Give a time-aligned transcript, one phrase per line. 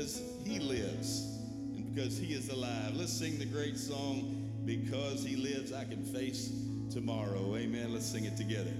[0.00, 1.36] because he lives
[1.76, 2.94] and because he is alive.
[2.94, 6.50] Let's sing the great song, Because He Lives, I Can Face
[6.90, 7.54] Tomorrow.
[7.56, 7.92] Amen.
[7.92, 8.72] Let's sing it together.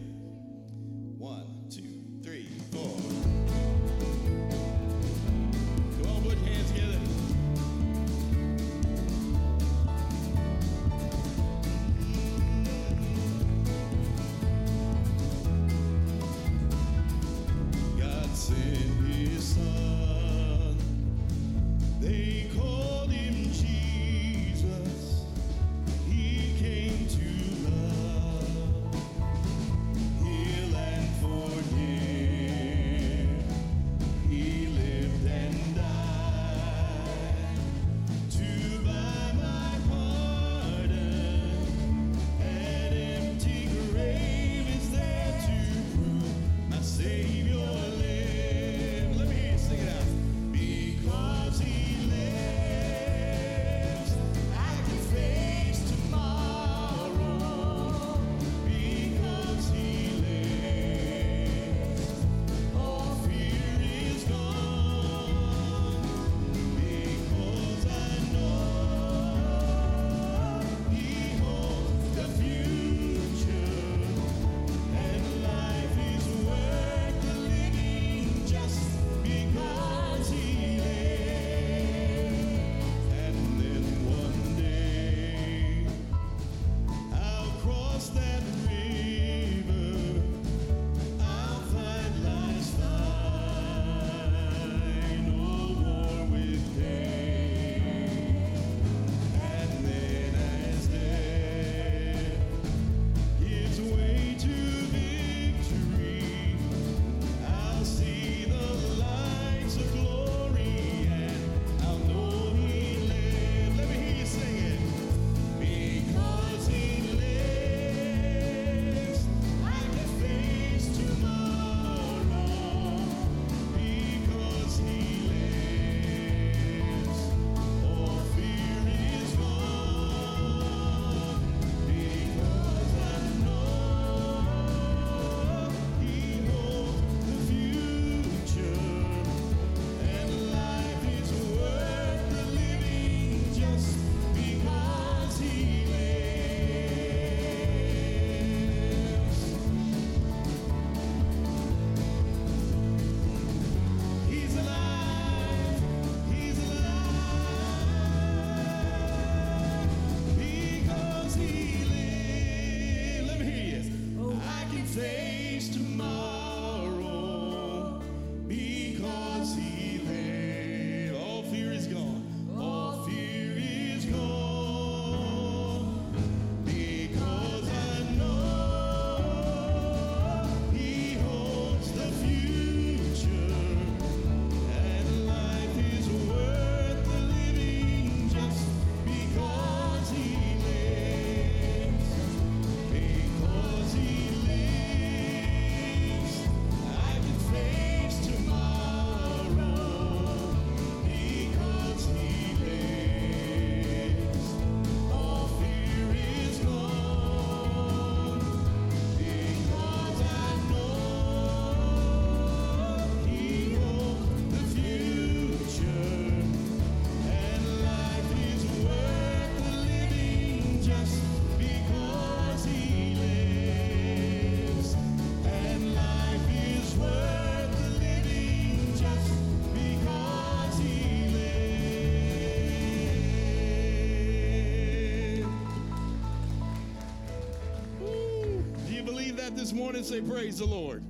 [240.01, 240.27] Morning?
[240.27, 241.05] Say, Praise the Lord.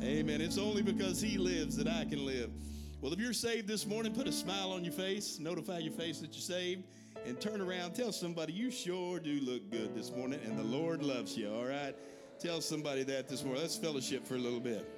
[0.00, 0.40] Amen.
[0.40, 2.50] It's only because He lives that I can live.
[3.00, 6.20] Well, if you're saved this morning, put a smile on your face, notify your face
[6.20, 6.84] that you're saved,
[7.26, 7.94] and turn around.
[7.94, 11.64] Tell somebody, You sure do look good this morning, and the Lord loves you, all
[11.64, 11.94] right?
[12.38, 13.62] Tell somebody that this morning.
[13.62, 14.88] Let's fellowship for a little bit.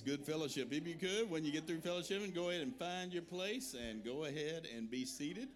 [0.00, 0.72] Good fellowship.
[0.72, 3.74] If you could, when you get through fellowship, and go ahead and find your place
[3.74, 5.48] and go ahead and be seated.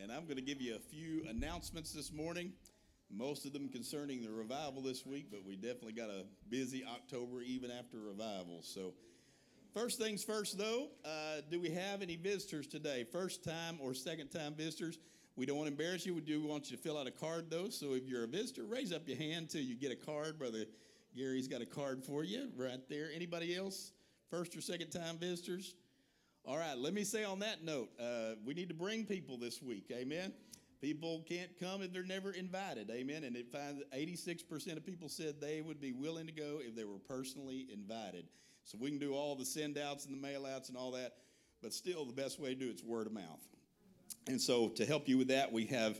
[0.00, 2.52] And I'm going to give you a few announcements this morning,
[3.10, 7.42] most of them concerning the revival this week, but we definitely got a busy October
[7.42, 8.60] even after revival.
[8.62, 8.92] So,
[9.72, 13.04] first things first, though, uh, do we have any visitors today?
[13.04, 14.98] First time or second time visitors?
[15.36, 16.14] We don't want to embarrass you.
[16.14, 17.68] We do want you to fill out a card, though.
[17.68, 20.38] So, if you're a visitor, raise up your hand till you get a card.
[20.38, 20.64] Brother
[21.16, 23.08] Gary's got a card for you right there.
[23.14, 23.92] Anybody else?
[24.30, 25.74] First or second time visitors?
[26.46, 29.62] All right, let me say on that note, uh, we need to bring people this
[29.62, 29.90] week.
[29.92, 30.32] Amen.
[30.80, 32.90] People can't come if they're never invited.
[32.90, 33.24] Amen.
[33.24, 36.84] And it finds 86% of people said they would be willing to go if they
[36.84, 38.26] were personally invited.
[38.64, 41.14] So we can do all the send outs and the mail outs and all that,
[41.62, 43.40] but still the best way to do it is word of mouth.
[44.26, 45.98] And so to help you with that, we have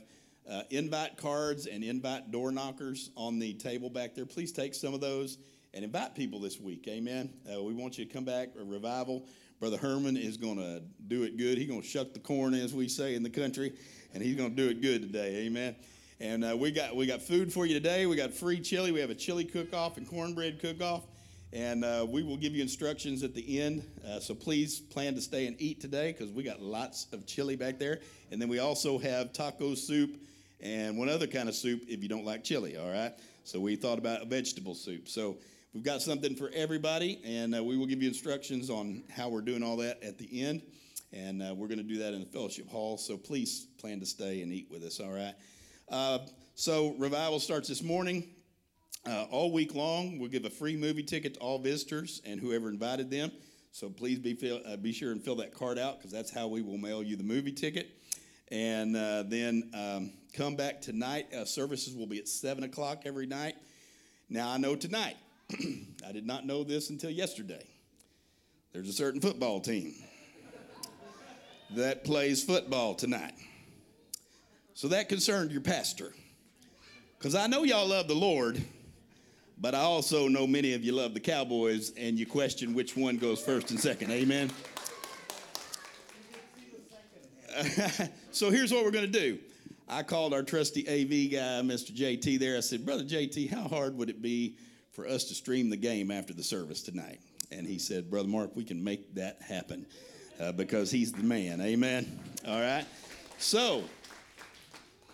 [0.49, 4.25] uh, invite cards and invite door knockers on the table back there.
[4.25, 5.37] Please take some of those
[5.73, 6.87] and invite people this week.
[6.87, 7.29] Amen.
[7.51, 8.49] Uh, we want you to come back.
[8.59, 9.27] A revival.
[9.59, 11.57] Brother Herman is going to do it good.
[11.57, 13.73] He's going to shuck the corn, as we say in the country,
[14.13, 15.45] and he's going to do it good today.
[15.45, 15.75] Amen.
[16.19, 18.05] And uh, we got we got food for you today.
[18.05, 18.91] We got free chili.
[18.91, 21.03] We have a chili cook-off and cornbread cook-off.
[21.53, 23.87] And uh, we will give you instructions at the end.
[24.05, 27.55] Uh, so please plan to stay and eat today because we got lots of chili
[27.55, 27.99] back there.
[28.31, 30.17] And then we also have taco soup
[30.61, 33.13] and one other kind of soup if you don't like chili, all right?
[33.43, 35.07] So we thought about a vegetable soup.
[35.07, 35.37] So
[35.73, 39.41] we've got something for everybody, and uh, we will give you instructions on how we're
[39.41, 40.61] doing all that at the end.
[41.13, 42.97] And uh, we're going to do that in the fellowship hall.
[42.97, 45.33] So please plan to stay and eat with us, all right?
[45.89, 46.19] Uh,
[46.55, 48.29] so revival starts this morning.
[49.07, 52.69] Uh, all week long, we'll give a free movie ticket to all visitors and whoever
[52.69, 53.31] invited them.
[53.71, 56.61] So please be, uh, be sure and fill that card out because that's how we
[56.61, 57.91] will mail you the movie ticket.
[58.51, 61.33] And uh, then um, come back tonight.
[61.33, 63.55] Uh, services will be at 7 o'clock every night.
[64.29, 65.15] Now, I know tonight,
[66.07, 67.65] I did not know this until yesterday.
[68.73, 69.93] There's a certain football team
[71.71, 73.33] that plays football tonight.
[74.73, 76.13] So that concerned your pastor.
[77.17, 78.61] Because I know y'all love the Lord,
[79.57, 83.17] but I also know many of you love the Cowboys and you question which one
[83.17, 84.11] goes first and second.
[84.11, 84.51] Amen.
[88.31, 89.39] so here's what we're going to do.
[89.87, 91.95] I called our trusty AV guy, Mr.
[91.95, 92.57] JT, there.
[92.57, 94.57] I said, Brother JT, how hard would it be
[94.91, 97.19] for us to stream the game after the service tonight?
[97.51, 99.85] And he said, Brother Mark, we can make that happen
[100.39, 101.61] uh, because he's the man.
[101.61, 102.19] Amen.
[102.47, 102.85] All right.
[103.37, 103.83] So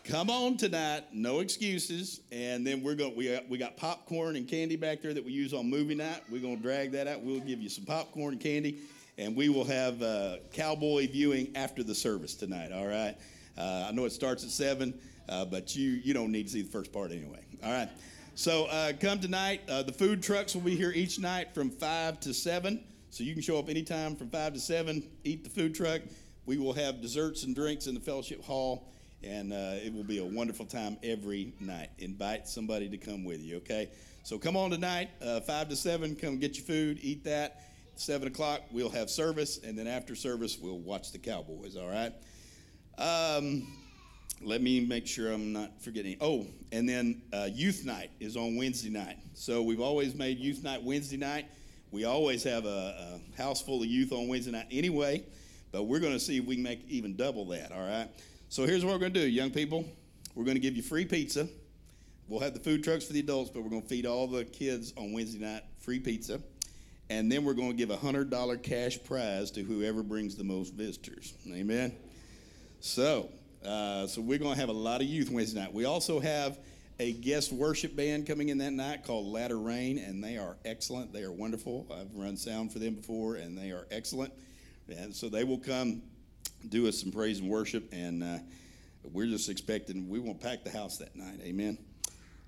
[0.05, 2.21] come on tonight, no excuses.
[2.31, 3.15] And then we're going.
[3.15, 6.21] We we got popcorn and candy back there that we use on movie night.
[6.31, 7.21] We're going to drag that out.
[7.21, 8.79] We'll give you some popcorn and candy,
[9.17, 12.71] and we will have uh, cowboy viewing after the service tonight.
[12.71, 13.15] All right.
[13.57, 14.93] Uh, I know it starts at seven,
[15.29, 17.43] uh, but you you don't need to see the first part anyway.
[17.63, 17.89] All right.
[18.35, 19.61] So uh, come tonight.
[19.69, 22.83] Uh, the food trucks will be here each night from five to seven.
[23.09, 25.03] So you can show up anytime from five to seven.
[25.23, 26.01] Eat the food truck.
[26.45, 28.87] We will have desserts and drinks in the fellowship hall,
[29.21, 31.89] and uh, it will be a wonderful time every night.
[31.99, 33.57] Invite somebody to come with you.
[33.57, 33.89] Okay.
[34.23, 35.09] So come on tonight,
[35.45, 36.15] five to seven.
[36.15, 37.61] Come get your food, eat that.
[37.95, 41.75] Seven o'clock, we'll have service, and then after service, we'll watch the Cowboys.
[41.77, 42.13] All right.
[42.97, 43.67] Um,
[44.43, 46.17] let me make sure I'm not forgetting.
[46.19, 49.17] Oh, and then uh, youth night is on Wednesday night.
[49.33, 51.45] So we've always made youth night Wednesday night.
[51.91, 55.23] We always have a, a house full of youth on Wednesday night anyway,
[55.71, 57.71] but we're going to see if we can make even double that.
[57.71, 58.07] All right.
[58.49, 59.85] So here's what we're going to do, young people.
[60.33, 61.47] We're going to give you free pizza.
[62.27, 64.45] we'll have the food trucks for the adults, but we're going to feed all the
[64.45, 66.41] kids on Wednesday night free pizza.
[67.11, 70.73] And then we're going to give a $100 cash prize to whoever brings the most
[70.73, 71.33] visitors.
[71.45, 71.93] Amen.
[72.79, 73.27] So,
[73.65, 75.73] uh, so we're going to have a lot of youth Wednesday night.
[75.73, 76.57] We also have
[76.99, 81.11] a guest worship band coming in that night called Latter Rain, and they are excellent.
[81.11, 81.85] They are wonderful.
[81.93, 84.31] I've run sound for them before, and they are excellent.
[84.87, 86.01] And so they will come
[86.69, 88.37] do us some praise and worship, and uh,
[89.11, 91.41] we're just expecting we won't pack the house that night.
[91.43, 91.77] Amen.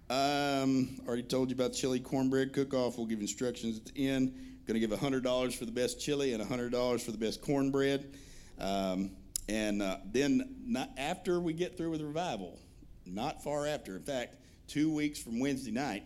[0.10, 2.98] Um, already told you about chili cornbread cook-off.
[2.98, 4.52] We'll give instructions at the end.
[4.66, 8.14] Going to give $100 for the best chili and $100 for the best cornbread.
[8.60, 9.12] Um,
[9.50, 12.58] and uh, then not after we get through with revival,
[13.06, 14.36] not far after, in fact,
[14.68, 16.04] two weeks from Wednesday night,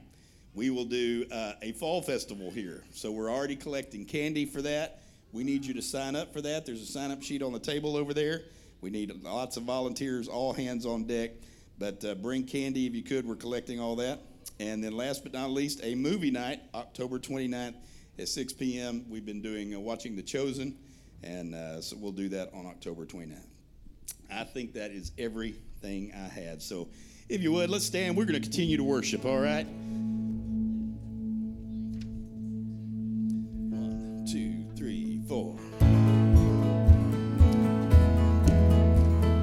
[0.56, 2.84] we will do uh, a fall festival here.
[2.92, 5.04] So we're already collecting candy for that.
[5.32, 6.66] We need you to sign up for that.
[6.66, 8.42] There's a sign up sheet on the table over there.
[8.82, 11.32] We need lots of volunteers, all hands on deck.
[11.78, 13.28] But uh, bring candy if you could.
[13.28, 14.22] We're collecting all that.
[14.60, 17.76] And then last but not least, a movie night, October 29th
[18.20, 19.06] at 6 p.m.
[19.10, 20.78] We've been doing uh, watching The Chosen,
[21.24, 23.42] and uh, so we'll do that on October 29th.
[24.32, 26.62] I think that is everything I had.
[26.62, 26.90] So
[27.30, 28.18] if you would, let's stand.
[28.18, 29.66] We're going to continue to worship, all right?
[33.70, 35.56] One, two, three, four.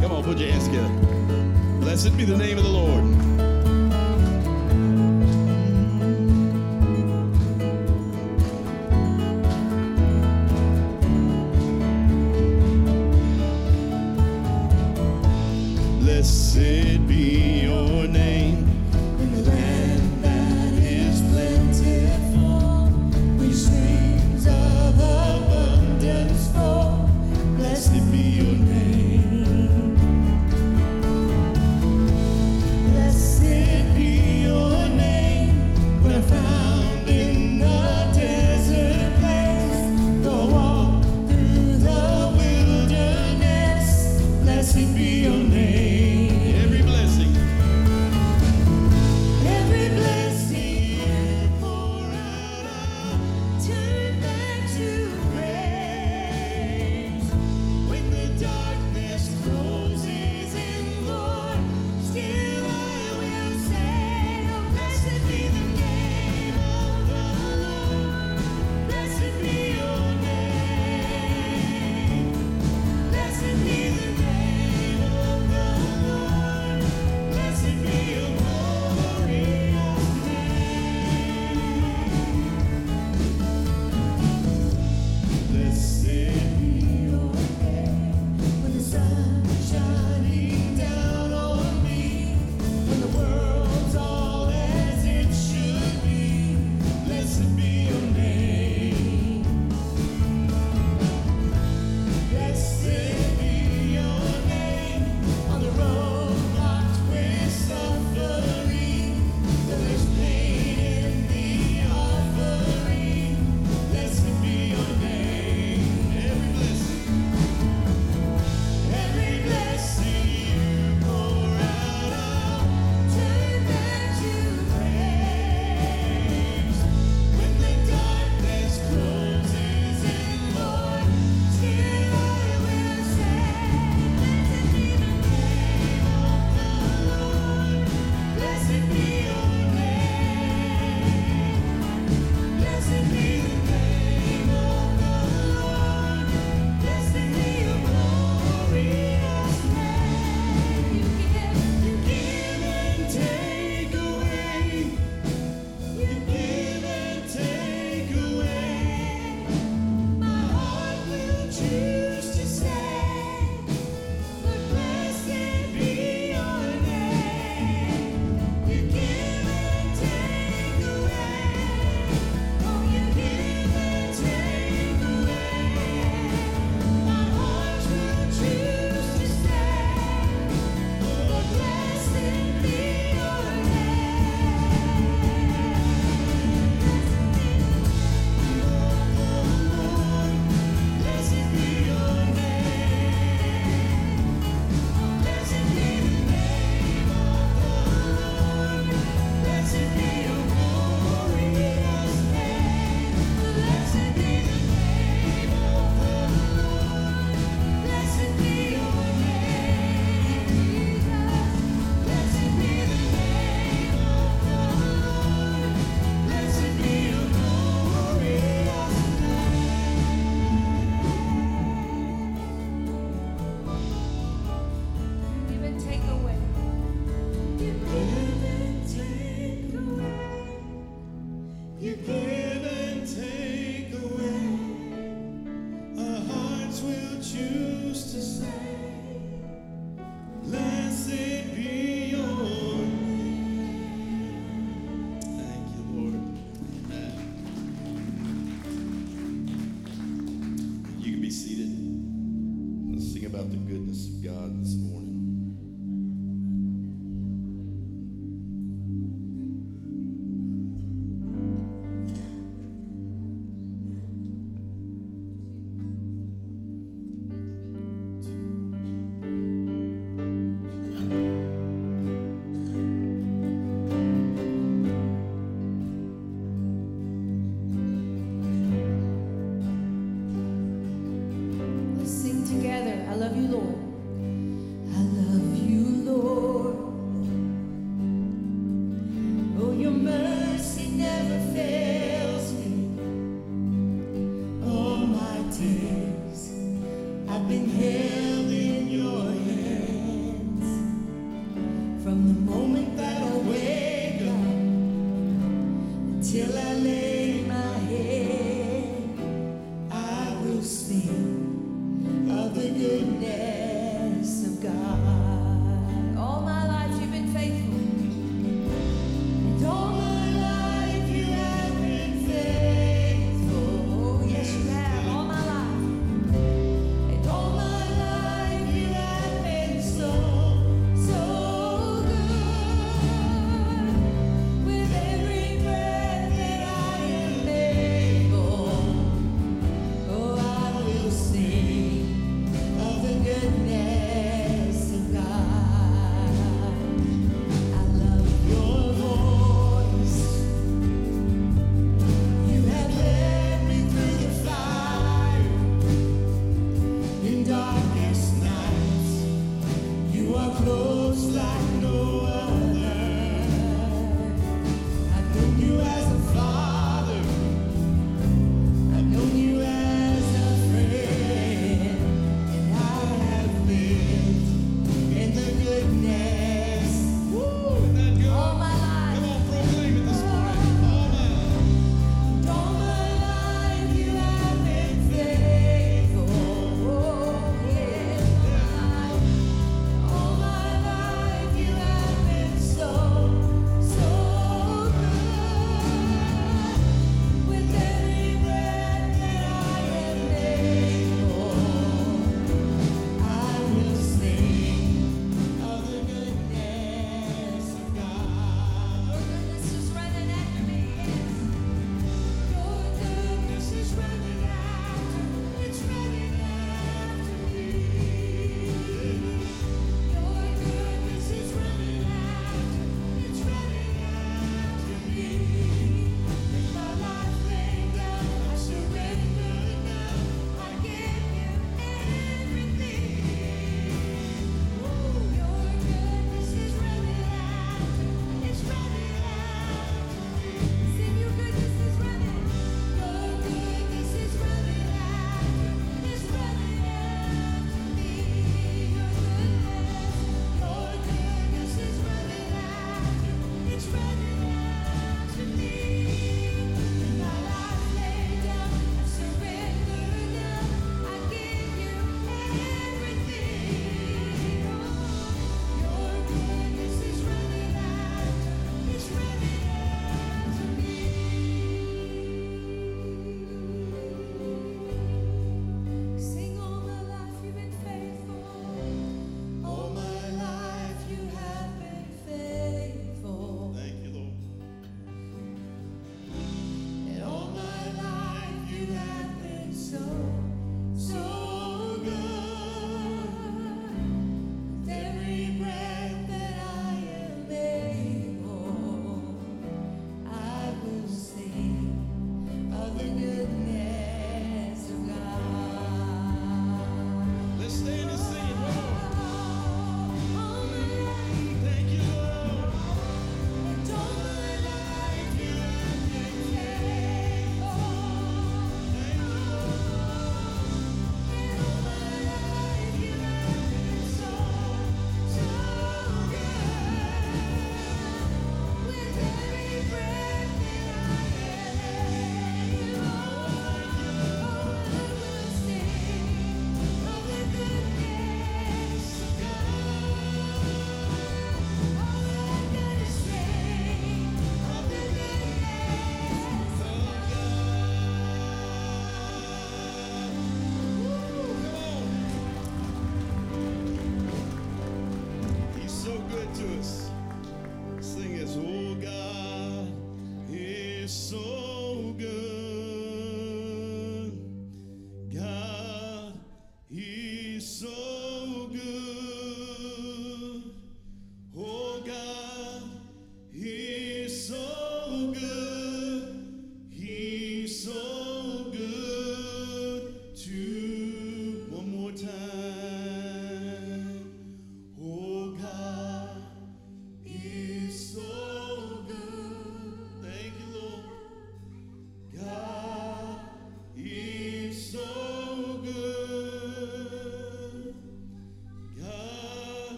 [0.00, 0.88] Come on, put your hands together.
[1.80, 3.25] Blessed be the name of the Lord.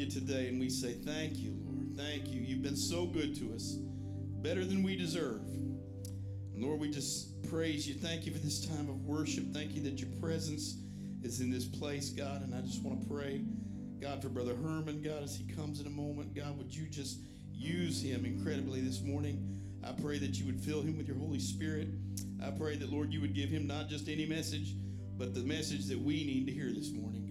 [0.00, 1.94] You today and we say thank you, Lord.
[1.94, 2.40] Thank you.
[2.40, 3.74] You've been so good to us,
[4.40, 5.42] better than we deserve.
[5.42, 5.78] And
[6.56, 7.94] Lord, we just praise you.
[7.94, 9.52] Thank you for this time of worship.
[9.52, 10.78] Thank you that your presence
[11.22, 12.40] is in this place, God.
[12.40, 13.42] And I just want to pray,
[14.00, 16.34] God, for Brother Herman, God, as he comes in a moment.
[16.34, 17.18] God, would you just
[17.52, 19.60] use him incredibly this morning?
[19.84, 21.88] I pray that you would fill him with your Holy Spirit.
[22.42, 24.72] I pray that, Lord, you would give him not just any message,
[25.18, 27.29] but the message that we need to hear this morning.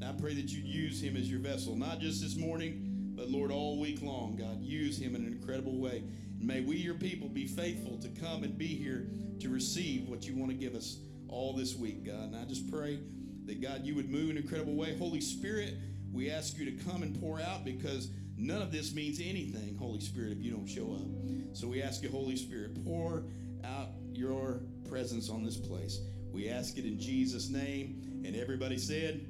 [0.00, 3.30] And I pray that you'd use him as your vessel, not just this morning, but
[3.30, 4.60] Lord, all week long, God.
[4.60, 6.04] Use him in an incredible way.
[6.38, 9.06] And may we, your people, be faithful to come and be here
[9.40, 12.32] to receive what you want to give us all this week, God.
[12.32, 12.98] And I just pray
[13.46, 14.96] that, God, you would move in an incredible way.
[14.98, 15.74] Holy Spirit,
[16.12, 20.00] we ask you to come and pour out because none of this means anything, Holy
[20.00, 21.56] Spirit, if you don't show up.
[21.56, 23.24] So we ask you, Holy Spirit, pour
[23.64, 26.00] out your presence on this place.
[26.32, 28.02] We ask it in Jesus' name.
[28.26, 29.26] And everybody said,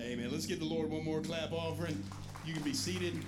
[0.00, 0.28] Amen.
[0.30, 2.00] Let's give the Lord one more clap offering.
[2.46, 3.18] You can be seated.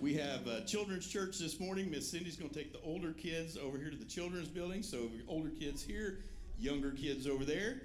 [0.00, 1.88] We have uh, children's church this morning.
[1.88, 4.82] Miss Cindy's going to take the older kids over here to the children's building.
[4.82, 6.18] So older kids here,
[6.58, 7.82] younger kids over there.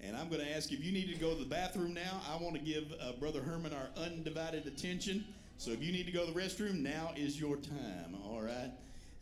[0.00, 2.22] And I'm going to ask if you need to go to the bathroom now.
[2.32, 5.26] I want to give uh, Brother Herman our undivided attention.
[5.58, 8.16] So if you need to go to the restroom, now is your time.
[8.24, 8.70] All right,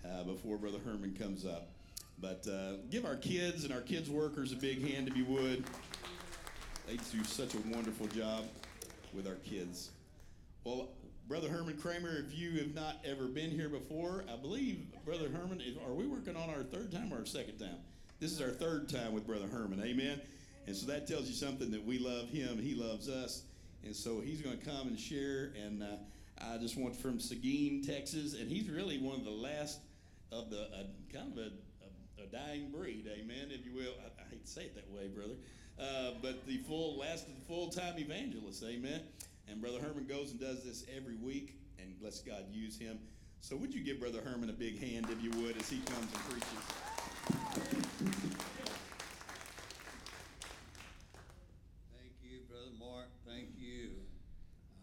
[0.09, 1.71] uh, before Brother Herman comes up.
[2.21, 5.65] But uh, give our kids and our kids workers a big hand if you would.
[6.87, 8.45] They do such a wonderful job
[9.15, 9.91] with our kids.
[10.65, 10.91] Well,
[11.27, 15.63] Brother Herman Cramer, if you have not ever been here before, I believe, Brother Herman,
[15.87, 17.79] are we working on our third time or our second time?
[18.21, 20.21] This is our third time with Brother Herman, amen?
[20.67, 23.43] And so that tells you something that we love him, he loves us.
[23.83, 25.53] And so he's going to come and share.
[25.63, 25.97] And uh,
[26.39, 29.81] I just want from Seguin, Texas, and he's really one of the last
[30.33, 31.51] of the uh, kind of a,
[32.21, 33.93] a, a dying breed, amen, if you will.
[34.03, 35.35] I, I hate to say it that way, brother.
[35.79, 39.01] Uh, but the full last of the full time evangelist, amen.
[39.49, 42.99] And Brother Herman goes and does this every week, and lets God use him.
[43.41, 46.09] So would you give Brother Herman a big hand, if you would, as he comes
[46.09, 46.65] and preaches?
[51.93, 53.09] Thank you, Brother Mark.
[53.27, 53.91] Thank you.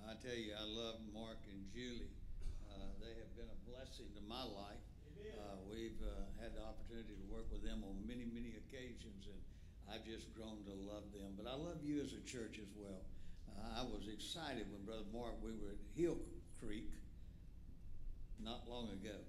[0.06, 2.14] I tell you, I love Mark and Julie.
[2.70, 4.84] Uh, they have been a blessing to my life.
[5.22, 9.42] Uh, we've uh, had the opportunity to work with them on many, many occasions, and
[9.92, 11.36] I've just grown to love them.
[11.36, 13.04] But I love you as a church as well.
[13.52, 16.16] Uh, I was excited when Brother Mark, we were at Hill
[16.64, 16.96] Creek
[18.40, 19.20] not long ago.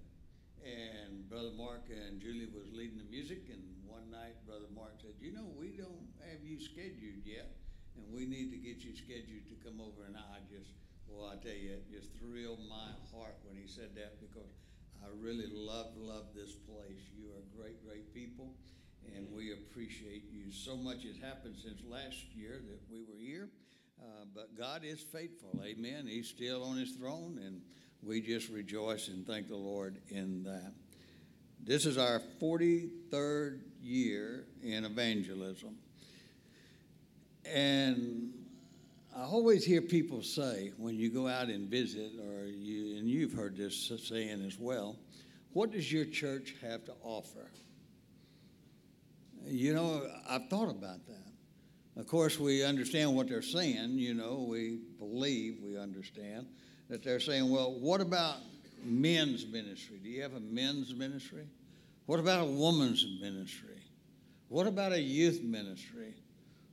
[0.62, 5.18] And Brother Mark and Julie was leading the music, and one night Brother Mark said,
[5.18, 7.51] "You know, we don't have you scheduled yet,
[7.98, 10.70] and we need to get you scheduled to come over." And I just,
[11.11, 14.55] well, I tell you, it just thrilled my heart when he said that because
[15.03, 17.11] I really love, love this place.
[17.11, 18.55] You are great, great people,
[19.17, 21.05] and we appreciate you so much.
[21.05, 23.49] Has happened since last year that we were here,
[24.01, 25.61] uh, but God is faithful.
[25.65, 26.07] Amen.
[26.07, 27.61] He's still on His throne, and
[28.03, 30.73] we just rejoice and thank the Lord in that.
[31.65, 35.77] This is our 43rd year in evangelism.
[37.45, 38.33] And
[39.17, 43.33] I always hear people say when you go out and visit, or you, and you've
[43.33, 44.97] heard this saying as well,
[45.53, 47.51] what does your church have to offer?
[49.47, 52.01] You know, I've thought about that.
[52.01, 56.47] Of course, we understand what they're saying, you know, we believe we understand
[56.89, 58.37] that they're saying, well, what about
[58.83, 59.99] men's ministry?
[60.03, 61.47] Do you have a men's ministry?
[62.07, 63.83] What about a woman's ministry?
[64.49, 66.15] What about a youth ministry?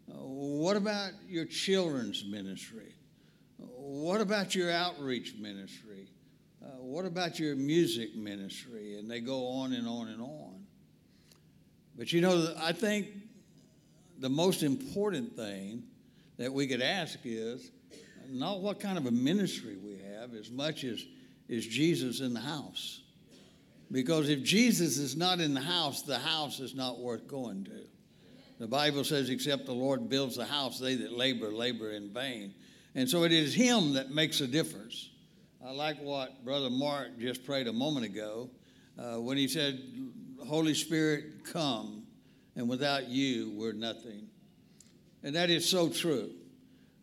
[0.08, 2.96] What about your children's ministry?
[3.58, 6.08] What about your outreach ministry?
[6.64, 8.98] Uh, what about your music ministry?
[8.98, 10.59] And they go on and on and on.
[12.00, 13.08] But you know, I think
[14.20, 15.84] the most important thing
[16.38, 17.72] that we could ask is
[18.30, 21.06] not what kind of a ministry we have as much as
[21.50, 23.02] is Jesus in the house.
[23.92, 27.82] Because if Jesus is not in the house, the house is not worth going to.
[28.60, 32.54] The Bible says, except the Lord builds the house, they that labor, labor in vain.
[32.96, 35.10] And so it is Him that makes a difference.
[35.66, 38.50] I like what Brother Mark just prayed a moment ago
[38.98, 39.82] uh, when he said,
[40.50, 42.04] Holy Spirit, come,
[42.56, 44.28] and without you, we're nothing.
[45.24, 46.32] And that is so true.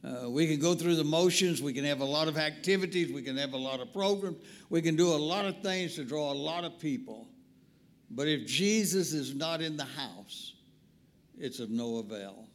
[0.04, 3.22] Uh, we can go through the motions, we can have a lot of activities, we
[3.22, 4.36] can have a lot of programs,
[4.68, 7.26] we can do a lot of things to draw a lot of people.
[8.10, 10.54] But if Jesus is not in the house,
[11.38, 12.46] it's of no avail.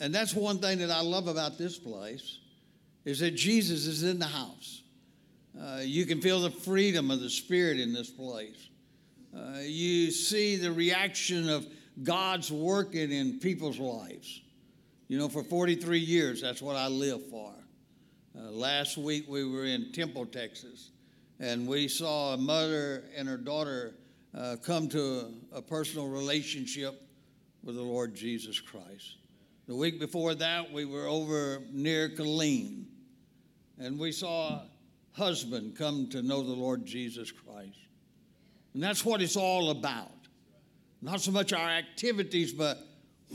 [0.00, 2.38] And that's one thing that I love about this place
[3.04, 4.82] is that Jesus is in the house.
[5.60, 8.67] Uh, you can feel the freedom of the Spirit in this place.
[9.36, 11.66] Uh, you see the reaction of
[12.02, 14.40] God's working in people's lives.
[15.08, 17.52] You know, for 43 years, that's what I live for.
[18.38, 20.90] Uh, last week we were in Temple, Texas,
[21.40, 23.94] and we saw a mother and her daughter
[24.36, 27.02] uh, come to a, a personal relationship
[27.64, 29.16] with the Lord Jesus Christ.
[29.66, 32.84] The week before that, we were over near Killeen,
[33.78, 34.66] and we saw a
[35.12, 37.78] husband come to know the Lord Jesus Christ.
[38.78, 40.12] And that's what it's all about.
[41.02, 42.78] Not so much our activities, but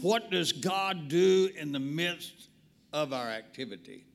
[0.02, 2.48] what does God do in the midst
[2.94, 4.06] of our activity?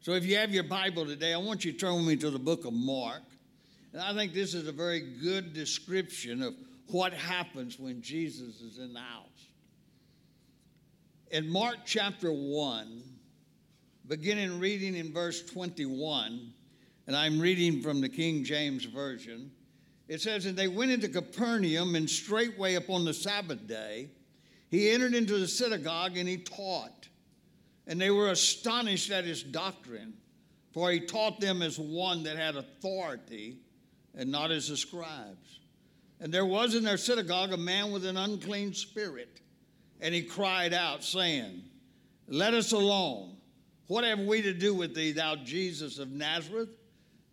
[0.00, 2.28] So if you have your Bible today, I want you to turn with me to
[2.28, 3.22] the book of Mark.
[3.92, 6.56] And I think this is a very good description of
[6.88, 9.46] what happens when Jesus is in the house.
[11.30, 13.00] In Mark chapter 1,
[14.08, 16.52] beginning reading in verse 21,
[17.06, 19.52] and I'm reading from the King James Version,
[20.08, 24.10] it says, And they went into Capernaum, and straightway upon the Sabbath day,
[24.70, 27.08] he entered into the synagogue and he taught.
[27.86, 30.14] And they were astonished at his doctrine,
[30.72, 33.58] for he taught them as one that had authority
[34.16, 35.60] and not as the scribes.
[36.20, 39.40] And there was in their synagogue a man with an unclean spirit,
[40.00, 41.62] and he cried out, saying,
[42.28, 43.36] Let us alone.
[43.86, 46.70] What have we to do with thee, thou Jesus of Nazareth?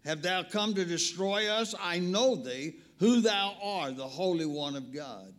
[0.05, 1.75] Have thou come to destroy us?
[1.79, 5.33] I know thee, who thou art, the Holy One of God.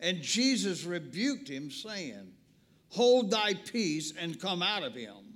[0.00, 2.32] And Jesus rebuked him, saying,
[2.90, 5.34] Hold thy peace and come out of him.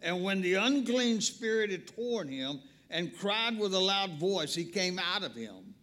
[0.00, 2.60] And when the unclean spirit had torn him
[2.90, 5.74] and cried with a loud voice, he came out of him.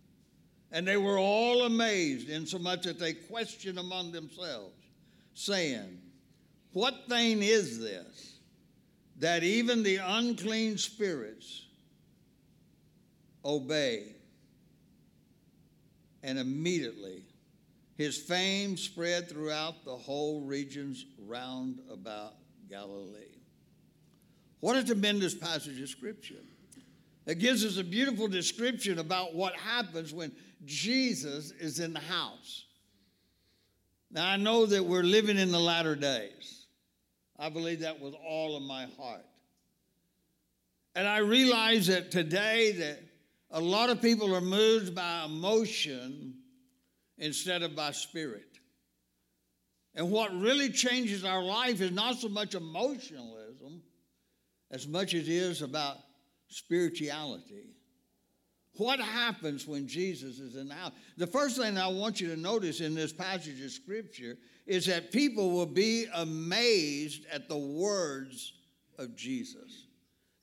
[0.71, 4.75] And they were all amazed, insomuch that they questioned among themselves,
[5.33, 5.99] saying,
[6.73, 8.28] What thing is this?
[9.19, 11.65] That even the unclean spirits
[13.43, 14.15] obey.
[16.23, 17.23] And immediately
[17.99, 22.35] his fame spread throughout the whole regions round about
[22.69, 23.35] Galilee.
[24.61, 26.43] What a tremendous passage of Scripture.
[27.25, 30.31] It gives us a beautiful description about what happens when
[30.65, 32.65] Jesus is in the house.
[34.11, 36.58] Now, I know that we're living in the latter days.
[37.39, 39.25] I believe that with all of my heart.
[40.93, 42.99] And I realize that today that
[43.51, 46.35] a lot of people are moved by emotion
[47.17, 48.59] instead of by spirit.
[49.95, 53.81] And what really changes our life is not so much emotionalism
[54.71, 55.97] as much as it is about
[56.47, 57.75] spirituality.
[58.79, 60.93] What happens when Jesus is in the house?
[61.17, 65.11] The first thing I want you to notice in this passage of Scripture is that
[65.11, 68.53] people will be amazed at the words
[68.97, 69.87] of Jesus.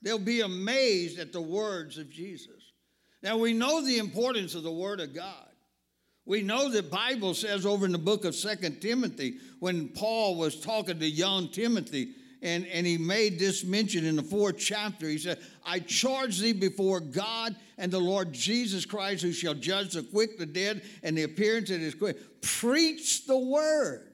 [0.02, 2.72] They'll be amazed at the words of Jesus.
[3.22, 5.48] Now, we know the importance of the Word of God.
[6.26, 10.60] We know the Bible says over in the book of Second Timothy, when Paul was
[10.60, 12.10] talking to young Timothy,
[12.42, 15.08] and, and he made this mention in the fourth chapter.
[15.08, 19.94] He said, I charge thee before God and the Lord Jesus Christ, who shall judge
[19.94, 22.40] the quick, the dead, and the appearance of that is quick.
[22.42, 24.12] Preach the word.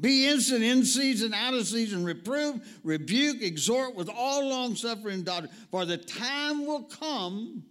[0.00, 5.52] Be instant in season, out of season, reprove, rebuke, exhort with all long suffering doctrine.
[5.70, 7.62] For the time will come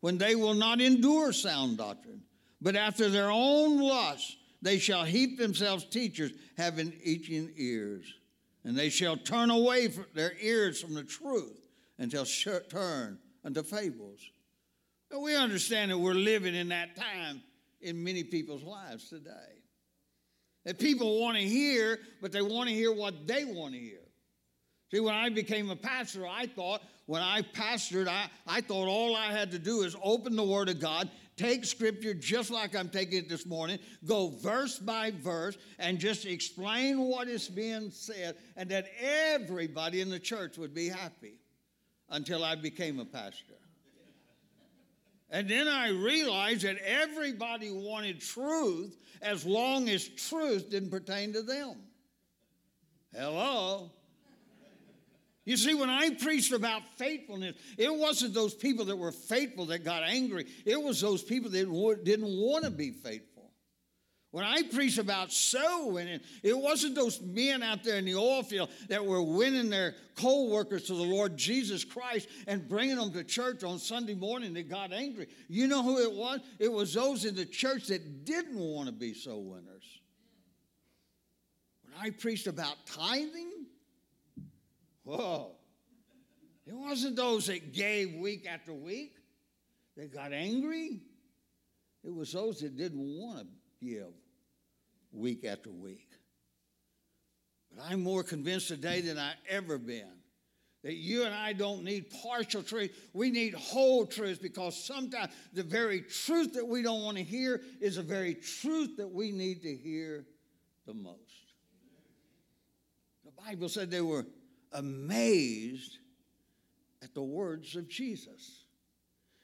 [0.00, 2.22] when they will not endure sound doctrine,
[2.60, 8.12] but after their own lust they shall heap themselves teachers, having itching ears.
[8.64, 11.68] And they shall turn away their ears from the truth
[11.98, 12.26] and shall
[12.68, 14.20] turn unto fables.
[15.18, 17.42] We understand that we're living in that time
[17.80, 19.30] in many people's lives today.
[20.64, 24.00] That people want to hear, but they want to hear what they want to hear.
[24.90, 29.16] See, when I became a pastor, I thought, when I pastored, I, I thought all
[29.16, 31.08] I had to do is open the Word of God,
[31.40, 36.26] take scripture just like I'm taking it this morning, go verse by verse, and just
[36.26, 41.38] explain what is being said, and that everybody in the church would be happy
[42.10, 43.54] until I became a pastor.
[45.30, 51.42] And then I realized that everybody wanted truth as long as truth didn't pertain to
[51.42, 51.76] them.
[53.14, 53.92] Hello?
[55.44, 59.84] You see, when I preached about faithfulness, it wasn't those people that were faithful that
[59.84, 60.46] got angry.
[60.66, 63.50] It was those people that didn't want to be faithful.
[64.32, 68.44] When I preached about soul winning, it wasn't those men out there in the oil
[68.44, 73.24] field that were winning their co-workers to the Lord Jesus Christ and bringing them to
[73.24, 75.26] church on Sunday morning that got angry.
[75.48, 76.38] You know who it was?
[76.60, 80.00] It was those in the church that didn't want to be soul winners.
[81.82, 83.59] When I preached about tithing,
[85.04, 85.52] whoa,
[86.66, 89.14] it wasn't those that gave week after week
[89.96, 91.00] that got angry.
[92.04, 94.12] It was those that didn't want to give
[95.12, 96.08] week after week.
[97.74, 100.20] But I'm more convinced today than I ever been
[100.82, 103.10] that you and I don't need partial truth.
[103.12, 107.60] We need whole truth because sometimes the very truth that we don't want to hear
[107.80, 110.24] is the very truth that we need to hear
[110.86, 111.18] the most.
[113.24, 114.24] The Bible said they were
[114.72, 115.98] amazed
[117.02, 118.64] at the words of Jesus.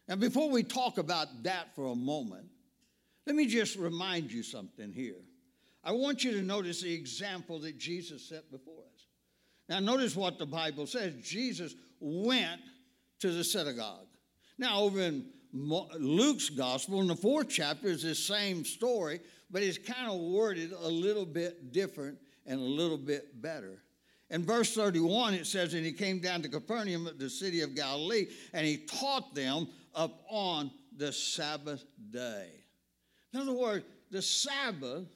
[0.08, 2.46] Now, before we talk about that for a moment,
[3.26, 5.20] let me just remind you something here.
[5.82, 9.06] I want you to notice the example that Jesus set before us.
[9.68, 12.60] Now, notice what the Bible says Jesus went
[13.20, 14.06] to the synagogue.
[14.58, 19.20] Now, over in Luke's gospel, in the fourth chapter, is the same story,
[19.50, 23.82] but it's kind of worded a little bit different and a little bit better.
[24.30, 28.26] In verse 31, it says, And he came down to Capernaum, the city of Galilee,
[28.52, 32.48] and he taught them upon the Sabbath day.
[33.32, 35.06] In other words, the Sabbath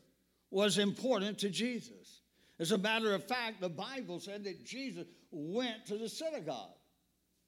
[0.51, 2.21] was important to Jesus.
[2.59, 6.75] As a matter of fact, the Bible said that Jesus went to the synagogue.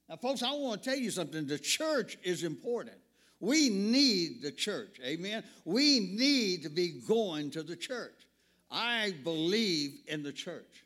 [0.09, 1.45] Now, folks, I want to tell you something.
[1.45, 2.97] The church is important.
[3.39, 4.99] We need the church.
[5.05, 5.43] Amen.
[5.65, 8.27] We need to be going to the church.
[8.71, 10.82] I believe in the church.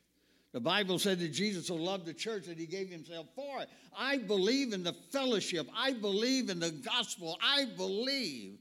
[0.58, 3.70] The Bible said that Jesus so loved the church that he gave himself for it.
[3.95, 5.70] I believe in the fellowship.
[5.78, 7.38] I believe in the gospel.
[7.43, 8.58] I believe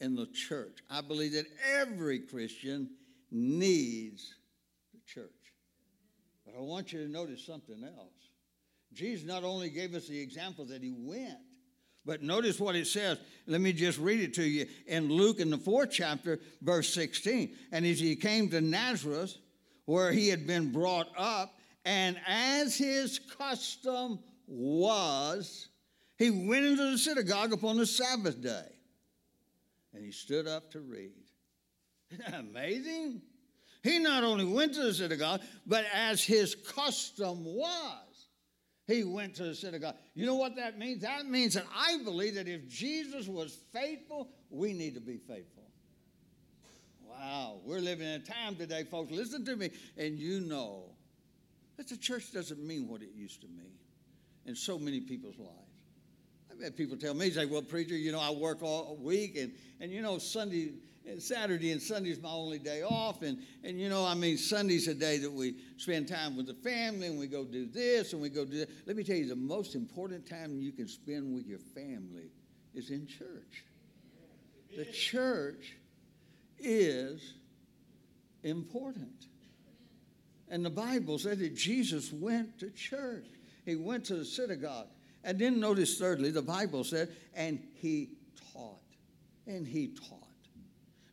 [0.00, 0.78] in the church.
[0.90, 2.90] I believe that every Christian
[3.30, 4.34] needs
[4.92, 5.30] the church.
[6.44, 8.30] But I want you to notice something else.
[8.92, 11.38] Jesus not only gave us the example that he went,
[12.04, 13.18] but notice what it says.
[13.46, 17.54] Let me just read it to you in Luke in the fourth chapter, verse 16.
[17.70, 19.36] And as he came to Nazareth,
[19.88, 25.68] where he had been brought up, and as his custom was,
[26.18, 28.66] he went into the synagogue upon the Sabbath day
[29.94, 31.12] and he stood up to read.
[32.10, 33.22] Isn't that amazing?
[33.82, 38.28] He not only went to the synagogue, but as his custom was,
[38.86, 39.94] he went to the synagogue.
[40.14, 41.00] You know what that means?
[41.00, 45.57] That means that I believe that if Jesus was faithful, we need to be faithful.
[47.18, 49.10] Wow, we're living in a time today, folks.
[49.10, 50.84] Listen to me, and you know
[51.76, 53.72] that the church doesn't mean what it used to mean
[54.46, 55.52] in so many people's lives.
[56.50, 59.52] I've had people tell me, say, well, preacher, you know, I work all week and,
[59.80, 60.74] and you know, Sunday,
[61.18, 63.22] Saturday and Sunday is my only day off.
[63.22, 66.54] And, and, you know, I mean, Sunday's a day that we spend time with the
[66.54, 68.70] family and we go do this and we go do that.
[68.86, 72.30] Let me tell you, the most important time you can spend with your family
[72.74, 73.64] is in church.
[74.76, 75.76] The church
[76.60, 77.34] is
[78.42, 79.26] important.
[80.50, 83.26] And the Bible said that Jesus went to church.
[83.64, 84.88] He went to the synagogue.
[85.24, 88.10] And then notice, thirdly, the Bible said, and he
[88.52, 88.80] taught.
[89.46, 90.22] And he taught.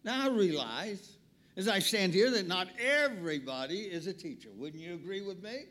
[0.04, 1.18] Now I realize,
[1.58, 4.50] as I stand here, that not everybody is a teacher.
[4.56, 5.64] Wouldn't you agree with me?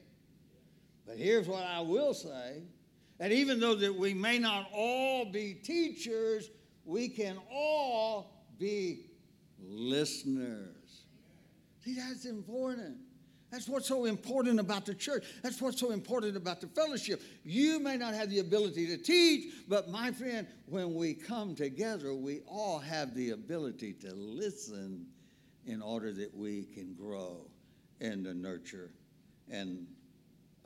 [1.07, 2.63] But here's what I will say
[3.19, 6.51] that even though that we may not all be teachers,
[6.85, 9.04] we can all be
[9.69, 11.03] listeners.
[11.85, 12.97] See, that's important.
[13.51, 15.25] That's what's so important about the church.
[15.43, 17.23] That's what's so important about the fellowship.
[17.45, 22.15] You may not have the ability to teach, but my friend, when we come together,
[22.15, 25.07] we all have the ability to listen
[25.67, 27.47] in order that we can grow
[28.01, 28.91] in the nurture
[29.51, 29.87] and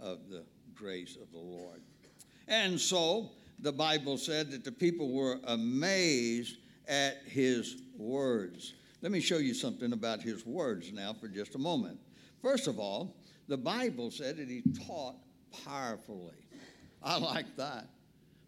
[0.00, 0.44] of the
[0.74, 1.82] grace of the Lord.
[2.46, 6.56] And so the Bible said that the people were amazed
[6.88, 8.74] at his words.
[9.00, 11.98] Let me show you something about his words now for just a moment.
[12.42, 15.16] First of all, the Bible said that he taught
[15.64, 16.46] powerfully.
[17.02, 17.88] I like that.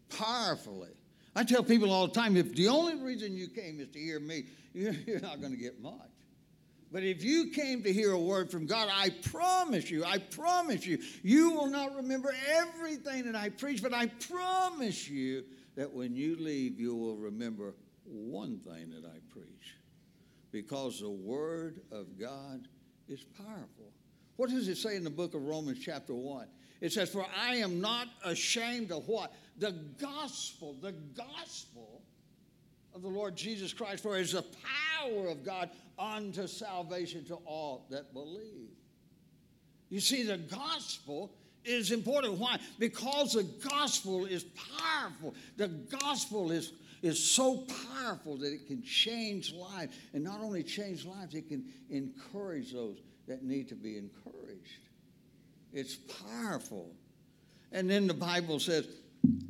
[0.09, 0.91] Powerfully.
[1.35, 4.19] I tell people all the time if the only reason you came is to hear
[4.19, 5.93] me, you're, not going to get much.
[6.91, 10.85] But if you came to hear a word from God, I promise you, I promise
[10.85, 15.45] you, you will not remember everything that I preach, but I promise you
[15.75, 17.73] that when you leave, you will remember
[18.03, 19.75] one thing that I preach.
[20.51, 22.67] Because the word of God
[23.07, 23.93] is powerful.
[24.35, 26.47] What does it say in the book of Romans, chapter 1?
[26.81, 29.33] It says, For I am not ashamed of what?
[29.57, 32.01] The gospel, the gospel
[32.93, 34.43] of the Lord Jesus Christ, for it is the
[34.99, 38.69] power of God unto salvation to all that believe.
[39.89, 41.33] You see, the gospel
[41.63, 42.33] is important.
[42.39, 42.57] Why?
[42.79, 45.35] Because the gospel is powerful.
[45.57, 49.95] The gospel is, is so powerful that it can change lives.
[50.13, 52.97] And not only change lives, it can encourage those
[53.27, 54.87] that need to be encouraged.
[55.73, 56.91] It's powerful.
[57.71, 58.87] And then the Bible says,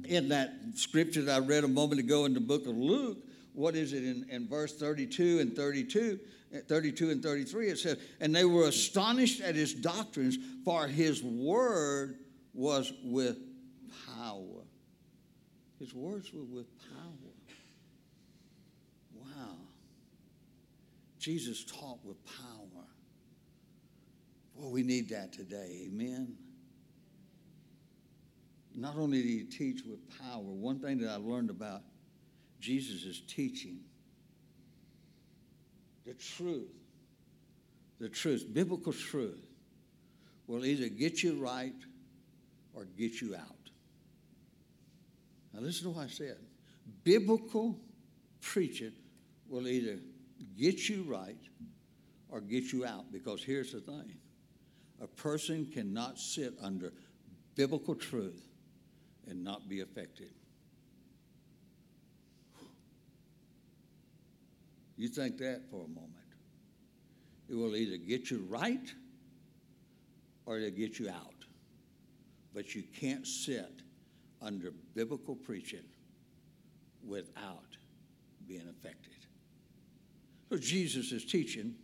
[0.06, 3.18] in that scripture that I read a moment ago in the book of Luke,
[3.54, 6.20] what is it in, in verse 32 and 32?
[6.54, 11.24] Eh, 32 and 33, it says, And they were astonished at his doctrines, for his
[11.24, 12.18] word
[12.54, 13.38] was with
[14.18, 14.64] power.
[15.80, 17.32] His words were with power.
[19.16, 19.56] Wow.
[21.22, 22.84] Jesus taught with power.
[24.56, 25.86] Well, we need that today.
[25.88, 26.36] Amen.
[28.76, 31.84] Not only did he teach with power, one thing that I learned about
[32.60, 33.82] Jesus is teaching
[36.06, 36.72] the truth.
[38.00, 39.46] The truth, biblical truth,
[40.48, 41.76] will either get you right
[42.74, 43.70] or get you out.
[45.54, 46.38] Now, listen to what I said.
[47.04, 47.78] Biblical
[48.42, 48.94] preaching
[49.48, 50.00] will either
[50.58, 51.40] get you right
[52.30, 54.16] or get you out because here's the thing
[55.02, 56.94] a person cannot sit under
[57.56, 58.48] biblical truth
[59.28, 60.32] and not be affected.
[64.98, 66.14] You think that for a moment.
[67.50, 68.94] It will either get you right
[70.46, 71.34] or it'll get you out.
[72.54, 73.82] But you can't sit
[74.42, 75.84] under biblical preaching
[77.06, 77.78] without
[78.48, 79.11] being affected.
[80.52, 81.76] So Jesus' teaching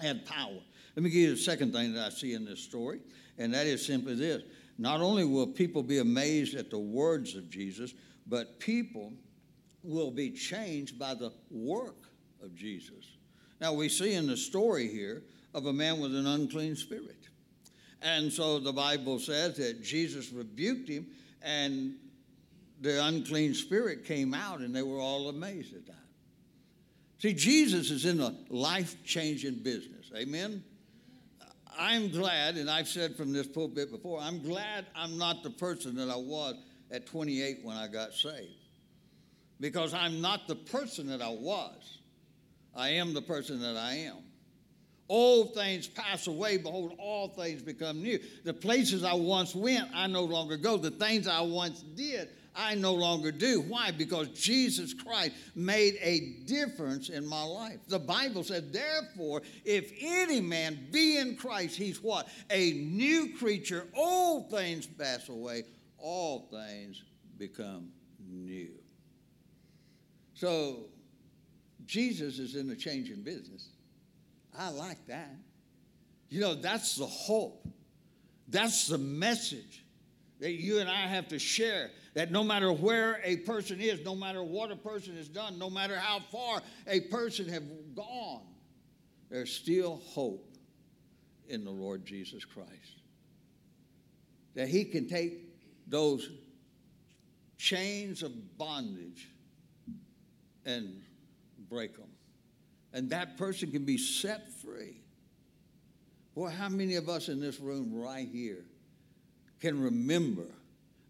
[0.00, 0.56] had power.
[0.96, 3.00] Let me give you the second thing that I see in this story,
[3.36, 4.44] and that is simply this.
[4.78, 7.92] Not only will people be amazed at the words of Jesus,
[8.26, 9.12] but people
[9.82, 12.08] will be changed by the work
[12.42, 13.04] of Jesus.
[13.60, 17.28] Now, we see in the story here of a man with an unclean spirit.
[18.00, 21.08] And so the Bible says that Jesus rebuked him,
[21.42, 21.96] and
[22.80, 25.97] the unclean spirit came out, and they were all amazed at that.
[27.18, 30.10] See, Jesus is in a life changing business.
[30.16, 30.62] Amen?
[31.78, 35.94] I'm glad, and I've said from this pulpit before, I'm glad I'm not the person
[35.96, 36.54] that I was
[36.90, 38.52] at 28 when I got saved.
[39.60, 41.98] Because I'm not the person that I was.
[42.74, 44.18] I am the person that I am.
[45.08, 48.18] Old things pass away, behold, all things become new.
[48.44, 50.76] The places I once went, I no longer go.
[50.76, 53.62] The things I once did, I no longer do.
[53.62, 53.90] Why?
[53.90, 57.78] Because Jesus Christ made a difference in my life.
[57.88, 62.28] The Bible said, therefore, if any man be in Christ, he's what?
[62.50, 63.86] A new creature.
[63.94, 65.62] Old things pass away,
[65.96, 67.02] all things
[67.38, 67.88] become
[68.28, 68.72] new.
[70.34, 70.86] So,
[71.86, 73.70] Jesus is in the changing business.
[74.58, 75.34] I like that.
[76.28, 77.66] You know, that's the hope.
[78.48, 79.84] That's the message
[80.40, 81.90] that you and I have to share.
[82.14, 85.70] That no matter where a person is, no matter what a person has done, no
[85.70, 87.62] matter how far a person have
[87.94, 88.42] gone,
[89.30, 90.56] there's still hope
[91.48, 93.02] in the Lord Jesus Christ.
[94.54, 95.54] That he can take
[95.86, 96.28] those
[97.58, 99.28] chains of bondage
[100.64, 101.00] and
[101.68, 102.07] break them.
[102.92, 105.02] And that person can be set free.
[106.34, 108.64] Boy, how many of us in this room right here
[109.60, 110.46] can remember?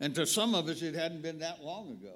[0.00, 2.14] And to some of us, it hadn't been that long ago.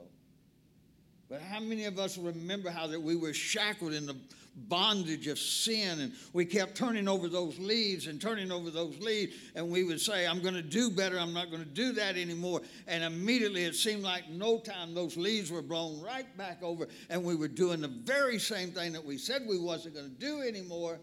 [1.28, 4.16] But how many of us remember how that we were shackled in the
[4.54, 9.34] bondage of sin and we kept turning over those leaves and turning over those leaves
[9.54, 12.16] and we would say, I'm going to do better, I'm not going to do that
[12.16, 12.60] anymore.
[12.86, 17.24] And immediately it seemed like no time those leaves were blown right back over and
[17.24, 20.42] we were doing the very same thing that we said we wasn't going to do
[20.42, 20.98] anymore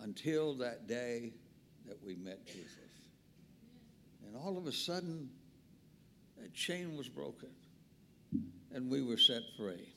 [0.00, 1.32] until that day
[1.86, 2.78] that we met Jesus.
[4.26, 5.28] And all of a sudden,
[6.40, 7.50] that chain was broken
[8.74, 9.91] and we were set free.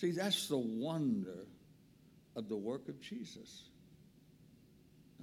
[0.00, 1.46] See, that's the wonder
[2.34, 3.64] of the work of Jesus.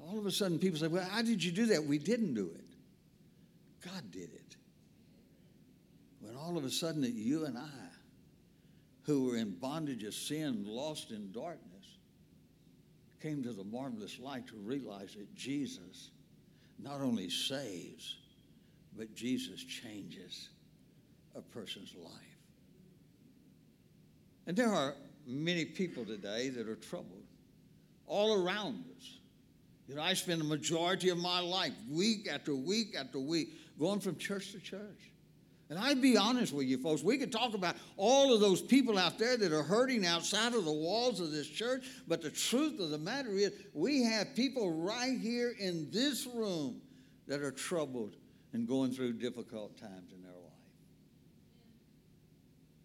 [0.06, 1.84] All of a sudden, people say, Well, how did you do that?
[1.84, 2.66] We didn't do it.
[3.84, 4.56] God did it.
[6.20, 7.90] When all of a sudden, you and I,
[9.02, 11.98] who were in bondage of sin, lost in darkness,
[13.20, 16.12] came to the marvelous light to realize that Jesus
[16.78, 18.18] not only saves,
[18.96, 20.50] but Jesus changes
[21.34, 22.27] a person's life.
[24.48, 24.96] And there are
[25.28, 27.26] many people today that are troubled
[28.08, 29.18] all around us.
[29.88, 34.00] You know, I spend the majority of my life, week after week after week, going
[34.00, 35.12] from church to church.
[35.70, 37.04] And I'd be honest with you, folks.
[37.04, 40.64] We could talk about all of those people out there that are hurting outside of
[40.64, 44.72] the walls of this church, but the truth of the matter is, we have people
[44.72, 46.82] right here in this room
[47.28, 48.16] that are troubled
[48.54, 50.27] and going through difficult times in.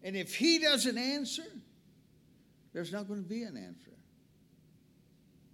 [0.03, 1.43] And if He doesn't answer,
[2.73, 3.91] there's not going to be an answer.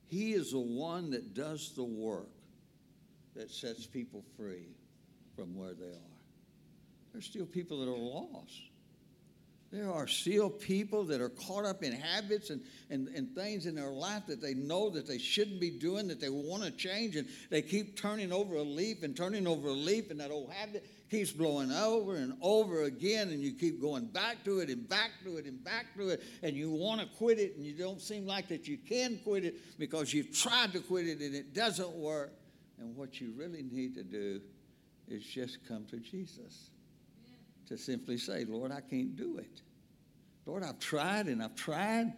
[0.08, 2.30] He is the one that does the work
[3.36, 4.70] that sets people free
[5.36, 6.18] from where they are.
[7.14, 8.62] There's still people that are lost.
[9.72, 13.76] There are still people that are caught up in habits and, and, and things in
[13.76, 17.16] their life that they know that they shouldn't be doing, that they want to change,
[17.16, 20.52] and they keep turning over a leaf and turning over a leaf, and that old
[20.52, 24.88] habit keeps blowing over and over again, and you keep going back to it and
[24.88, 27.74] back to it and back to it, and you want to quit it, and you
[27.74, 31.36] don't seem like that you can quit it because you've tried to quit it and
[31.36, 32.34] it doesn't work.
[32.80, 34.42] And what you really need to do
[35.08, 36.70] is just come to Jesus
[37.68, 39.62] to simply say, Lord, I can't do it.
[40.46, 42.14] Lord, I've tried and I've tried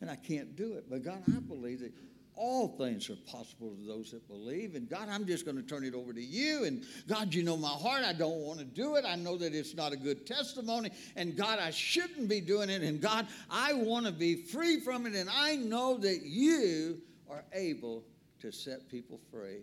[0.00, 0.84] and I can't do it.
[0.90, 1.92] But God, I believe that
[2.34, 4.74] all things are possible to those that believe.
[4.74, 6.64] And God, I'm just going to turn it over to you.
[6.64, 8.04] And God, you know my heart.
[8.04, 9.04] I don't want to do it.
[9.06, 10.90] I know that it's not a good testimony.
[11.14, 12.82] And God, I shouldn't be doing it.
[12.82, 15.14] And God, I want to be free from it.
[15.14, 18.02] And I know that you are able
[18.40, 19.60] to set people free.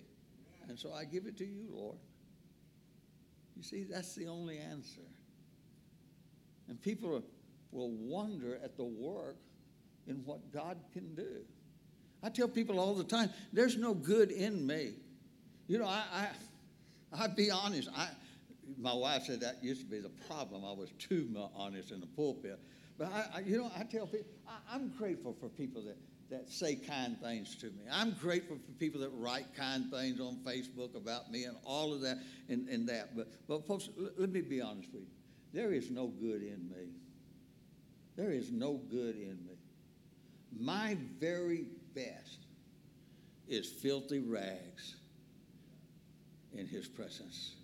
[0.67, 1.97] And so I give it to you, Lord.
[3.57, 5.01] You see, that's the only answer.
[6.67, 7.23] And people
[7.71, 9.37] will wonder at the work
[10.07, 11.41] in what God can do.
[12.21, 14.93] I tell people all the time, there's no good in me.
[15.67, 16.27] You know, I, I
[17.13, 17.89] I'd be honest.
[17.95, 18.09] I,
[18.77, 20.63] my wife said that used to be the problem.
[20.65, 22.59] I was too honest in the pulpit.
[22.97, 25.97] But I, I you know, I tell people, I, I'm grateful for people that,
[26.29, 27.85] that say kind things to me.
[27.91, 32.01] I'm grateful for people that write kind things on Facebook about me and all of
[32.01, 33.15] that and, and that.
[33.15, 35.07] But, but folks, l- let me be honest with you.
[35.53, 36.91] There is no good in me.
[38.15, 39.55] There is no good in me.
[40.59, 41.65] My very
[41.99, 42.37] best
[43.47, 44.95] is filthy rags
[46.53, 47.55] in his presence.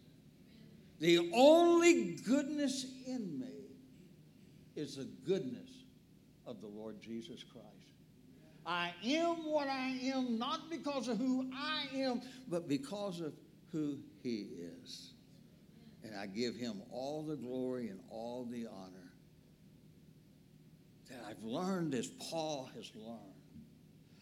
[0.99, 3.65] The only goodness in me
[4.75, 5.69] is the goodness
[6.45, 7.65] of the Lord Jesus Christ.
[8.65, 13.33] I am what I am not because of who I am, but because of
[13.71, 14.47] who he
[14.83, 15.11] is.
[16.03, 19.11] And I give him all the glory and all the honor
[21.09, 23.34] that I've learned as Paul has learned.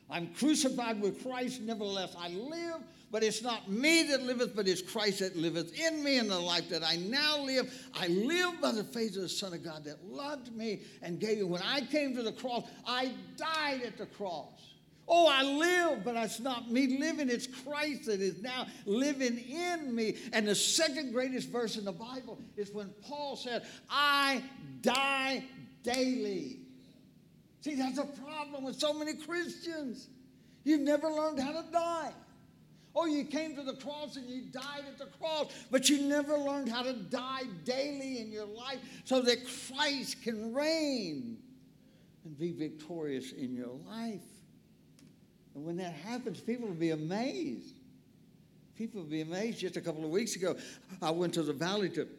[0.09, 2.81] I'm crucified with Christ, nevertheless I live,
[3.11, 6.17] but it's not me that liveth, but it's Christ that liveth in me.
[6.17, 9.53] In the life that I now live, I live by the faith of the Son
[9.53, 11.43] of God that loved me and gave me.
[11.43, 14.73] When I came to the cross, I died at the cross.
[15.07, 19.93] Oh, I live, but it's not me living, it's Christ that is now living in
[19.93, 20.15] me.
[20.31, 24.41] And the second greatest verse in the Bible is when Paul said, I
[24.81, 25.43] die
[25.83, 26.62] daily.
[27.63, 30.09] See, that's a problem with so many Christians.
[30.65, 32.11] You've never learned how to die.
[32.93, 36.37] Oh, you came to the cross and you died at the cross, but you never
[36.37, 41.37] learned how to die daily in your life so that Christ can reign
[42.25, 44.19] and be victorious in your life.
[45.55, 47.75] And when that happens, people will be amazed.
[48.77, 49.59] People will be amazed.
[49.59, 50.57] Just a couple of weeks ago,
[51.01, 52.09] I went to the valley to,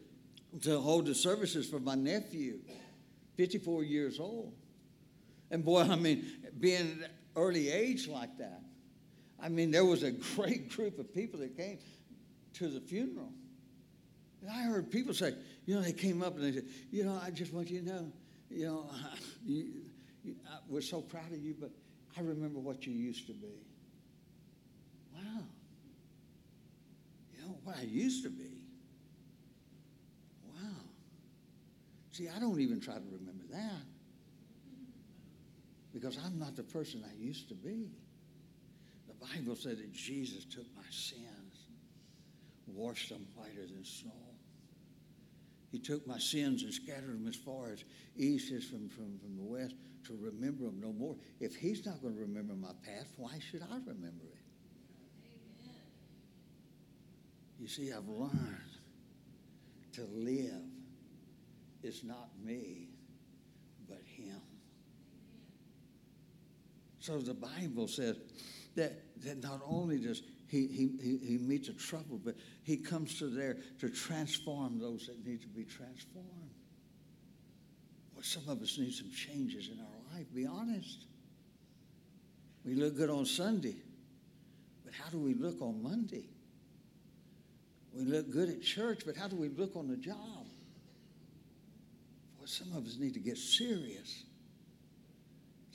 [0.63, 2.61] to hold the services for my nephew,
[3.37, 4.55] 54 years old.
[5.51, 6.25] And boy, I mean,
[6.59, 8.63] being at early age like that,
[9.41, 11.79] I mean, there was a great group of people that came
[12.55, 13.33] to the funeral.
[14.41, 15.35] And I heard people say,
[15.67, 17.87] you know, they came up and they said, you know, I just want you to
[17.87, 18.13] know,
[18.51, 18.91] you know,
[19.45, 19.67] you,
[20.23, 21.71] you, I, we're so proud of you, but
[22.17, 23.67] I remember what you used to be.
[25.15, 25.43] Wow.
[27.35, 28.51] You know, what I used to be.
[30.55, 30.71] Wow.
[32.13, 33.94] See, I don't even try to remember that
[35.95, 37.89] because I'm not the person I used to be.
[39.07, 41.69] The Bible said that Jesus took my sins,
[42.67, 44.11] washed them whiter than snow.
[45.71, 47.85] He took my sins and scattered them as far as
[48.17, 49.75] east is from, from, from the west
[50.07, 51.17] to remember them no more.
[51.41, 54.45] If he's not going to remember my past, why should I remember it?
[57.59, 58.59] You see, I've learned
[59.93, 60.63] to live
[61.85, 62.89] it's not me,
[63.87, 64.41] but him.
[67.05, 68.17] So the Bible says
[68.77, 68.95] that,
[69.25, 73.59] that not only does he, he, he, meets a trouble, but he comes to there
[73.81, 76.55] to transform those that need to be transformed.
[78.15, 81.05] Well, some of us need some changes in our life, be honest.
[82.65, 83.77] We look good on Sunday,
[84.83, 86.31] but how do we look on Monday?
[87.93, 90.47] We look good at church, but how do we look on the job?
[92.39, 94.25] Well, some of us need to get serious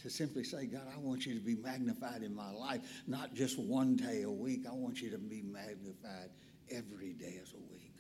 [0.02, 3.60] to simply say, God, I want you to be magnified in my life, not just
[3.60, 4.66] one day a week.
[4.70, 6.30] I want you to be magnified
[6.72, 7.94] every day of the week.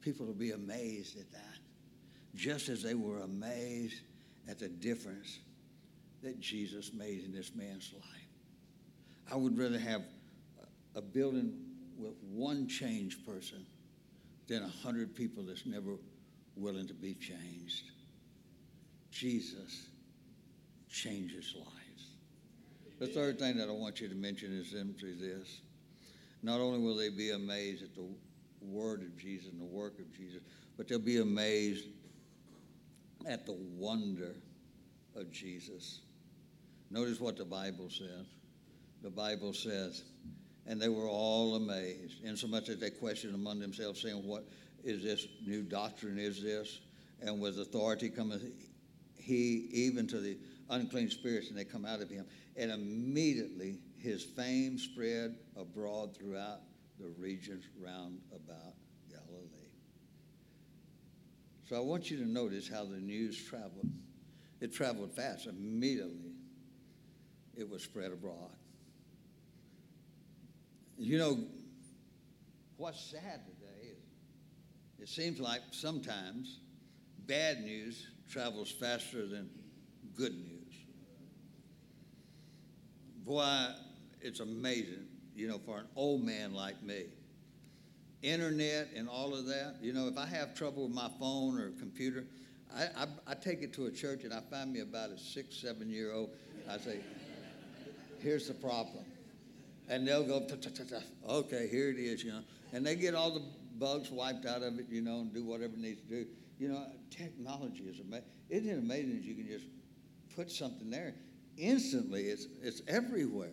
[0.00, 1.58] People will be amazed at that,
[2.34, 4.00] just as they were amazed
[4.48, 5.38] at the difference
[6.22, 8.28] that Jesus made in this man's life.
[9.30, 10.02] I would rather have
[10.96, 11.54] a building
[11.96, 13.64] with one changed person
[14.48, 15.92] than a hundred people that's never
[16.56, 17.91] willing to be changed.
[19.12, 19.86] Jesus
[20.88, 21.68] changes lives.
[22.98, 25.60] The third thing that I want you to mention is simply this.
[26.42, 28.06] Not only will they be amazed at the
[28.60, 30.40] word of Jesus and the work of Jesus,
[30.76, 31.84] but they'll be amazed
[33.26, 34.34] at the wonder
[35.14, 36.00] of Jesus.
[36.90, 38.26] Notice what the Bible says.
[39.02, 40.04] The Bible says,
[40.66, 44.44] and they were all amazed, insomuch that they questioned among themselves, saying, What
[44.84, 46.18] is this new doctrine?
[46.18, 46.80] Is this?
[47.20, 48.42] And with authority cometh
[49.22, 50.36] he even to the
[50.70, 52.26] unclean spirits, and they come out of him.
[52.56, 56.60] And immediately his fame spread abroad throughout
[56.98, 58.74] the regions round about
[59.08, 59.70] Galilee.
[61.68, 63.90] So I want you to notice how the news traveled.
[64.60, 65.46] It traveled fast.
[65.46, 66.32] Immediately,
[67.56, 68.50] it was spread abroad.
[70.98, 71.38] You know,
[72.76, 74.04] what's sad today is
[75.00, 76.60] it seems like sometimes
[77.26, 79.48] bad news travels faster than
[80.16, 80.74] good news.
[83.26, 83.66] Boy,
[84.22, 85.06] it's amazing,
[85.36, 87.04] you know, for an old man like me.
[88.22, 91.72] Internet and all of that, you know, if I have trouble with my phone or
[91.72, 92.24] computer,
[92.74, 95.56] I, I, I take it to a church and I find me about a six,
[95.56, 96.30] seven year old.
[96.70, 97.00] I say,
[98.20, 99.04] here's the problem.
[99.92, 100.46] And they'll go,
[101.28, 102.40] okay, here it is, you know.
[102.72, 103.42] And they get all the
[103.78, 106.26] bugs wiped out of it, you know, and do whatever it needs to do.
[106.58, 108.24] You know, technology is amazing.
[108.48, 109.66] Isn't it amazing that you can just
[110.34, 111.12] put something there?
[111.58, 113.52] Instantly, it's, it's everywhere.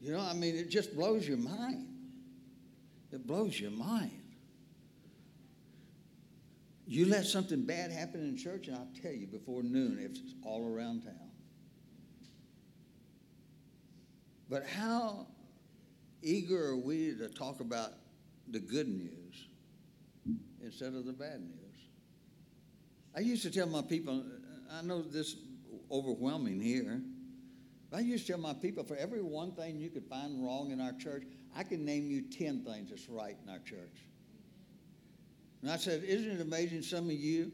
[0.00, 1.88] You know, I mean, it just blows your mind.
[3.10, 4.22] It blows your mind.
[6.86, 10.72] You let something bad happen in church, and I'll tell you before noon, it's all
[10.72, 11.25] around town.
[14.48, 15.26] But how
[16.22, 17.92] eager are we to talk about
[18.48, 19.46] the good news
[20.62, 21.66] instead of the bad news?
[23.16, 24.24] I used to tell my people,
[24.72, 25.36] I know this
[25.90, 27.00] overwhelming here.
[27.92, 30.80] I used to tell my people, for every one thing you could find wrong in
[30.80, 31.22] our church,
[31.56, 34.04] I can name you 10 things that's right in our church.
[35.62, 37.52] And I said, Isn't it amazing some of you,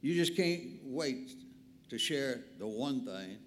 [0.00, 1.32] you just can't wait
[1.90, 3.38] to share the one thing,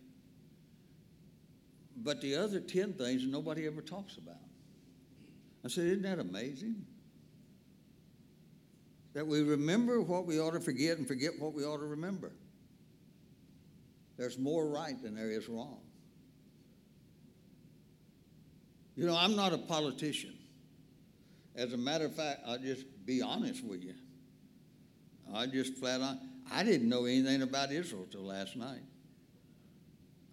[1.97, 4.35] but the other 10 things nobody ever talks about.
[5.63, 6.85] I said, Isn't that amazing?
[9.13, 12.31] That we remember what we ought to forget and forget what we ought to remember.
[14.17, 15.79] There's more right than there is wrong.
[18.95, 20.37] You know, I'm not a politician.
[21.55, 23.95] As a matter of fact, I'll just be honest with you.
[25.33, 26.19] I just flat on,
[26.51, 28.81] I didn't know anything about Israel till last night.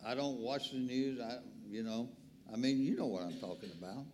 [0.07, 1.20] I don't watch the news.
[1.20, 1.38] I,
[1.68, 2.09] you know,
[2.53, 4.05] I mean, you know what I'm talking about.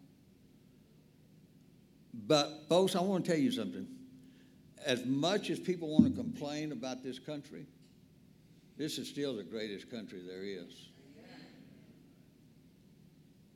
[2.26, 3.86] But, folks, I want to tell you something.
[4.84, 7.66] As much as people want to complain about this country,
[8.76, 10.88] this is still the greatest country there is.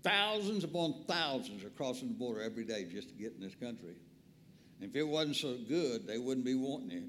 [0.03, 3.97] Thousands upon thousands are crossing the border every day just to get in this country.
[4.81, 7.05] And if it wasn't so good, they wouldn't be wanting it.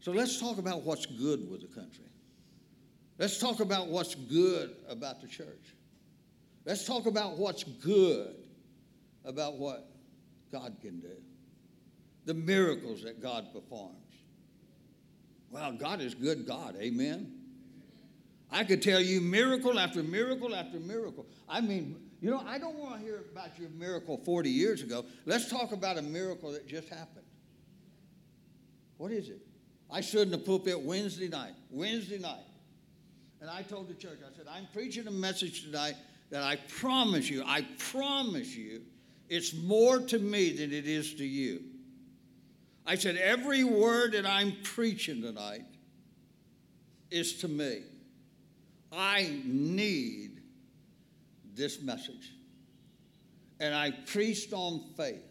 [0.00, 2.09] So let's talk about what's good with the country.
[3.20, 5.74] Let's talk about what's good about the church.
[6.64, 8.34] Let's talk about what's good
[9.26, 9.90] about what
[10.50, 11.12] God can do,
[12.24, 13.96] the miracles that God performs.
[15.50, 17.30] Well, God is good God, amen.
[18.50, 21.26] I could tell you miracle after miracle after miracle.
[21.46, 25.04] I mean, you know, I don't want to hear about your miracle 40 years ago.
[25.26, 27.26] Let's talk about a miracle that just happened.
[28.96, 29.42] What is it?
[29.90, 32.44] I stood in the pulpit Wednesday night, Wednesday night,
[33.40, 35.94] and I told the church, I said, I'm preaching a message tonight
[36.30, 38.82] that I promise you, I promise you,
[39.28, 41.62] It's more to me than it is to you.
[42.84, 45.64] I said, every word that I'm preaching tonight
[47.10, 47.82] is to me.
[48.90, 50.40] I need
[51.54, 52.32] this message.
[53.60, 55.22] And I preached on faith.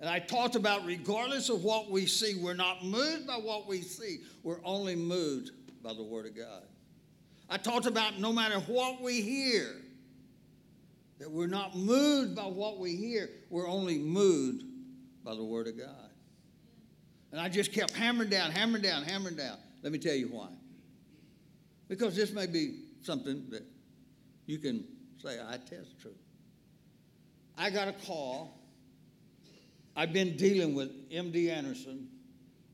[0.00, 3.82] And I talked about regardless of what we see, we're not moved by what we
[3.82, 5.50] see, we're only moved
[5.88, 6.64] by the Word of God.
[7.48, 9.74] I talked about no matter what we hear,
[11.18, 14.64] that we're not moved by what we hear, we're only moved
[15.24, 16.10] by the Word of God.
[17.32, 19.56] And I just kept hammering down, hammering down, hammering down.
[19.82, 20.48] Let me tell you why.
[21.88, 23.64] Because this may be something that
[24.44, 24.84] you can
[25.22, 26.14] say, I test true.
[27.56, 28.60] I got a call.
[29.96, 32.08] I've been dealing with MD Anderson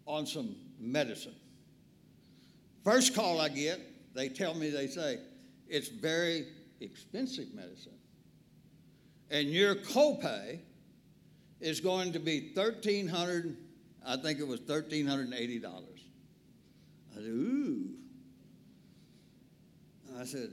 [0.04, 1.36] on some medicine.
[2.84, 3.80] First call I get,
[4.14, 5.18] they tell me, they say,
[5.68, 6.46] it's very
[6.80, 7.92] expensive medicine.
[9.30, 10.58] And your copay
[11.60, 13.56] is going to be 1300
[14.06, 15.64] I think it was $1,380.
[17.10, 17.88] I said, ooh.
[20.18, 20.50] I said,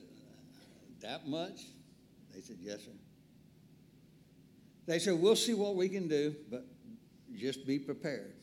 [1.02, 1.64] that much?
[2.34, 2.92] They said, yes, sir.
[4.86, 6.66] They said, we'll see what we can do, but
[7.36, 8.34] just be prepared.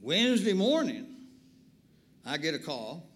[0.00, 1.15] Wednesday morning,
[2.26, 3.08] I get a call,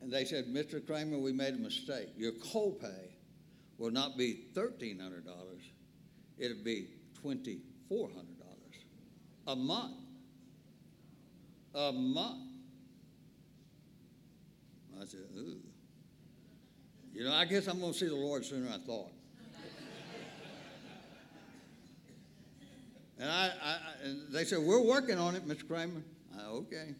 [0.00, 0.84] and they said, Mr.
[0.84, 2.08] Cramer, we made a mistake.
[2.16, 3.10] Your copay
[3.76, 5.22] will not be $1,300,
[6.38, 6.88] it'll be
[7.22, 7.60] $2,400
[9.46, 9.94] a month.
[11.74, 12.42] A month.
[15.00, 15.60] I said, ooh.
[17.12, 19.12] You know, I guess I'm going to see the Lord sooner than I thought.
[23.18, 25.68] and I, I, and they said, we're working on it, Mr.
[25.68, 26.02] Cramer.
[26.36, 26.94] I, okay.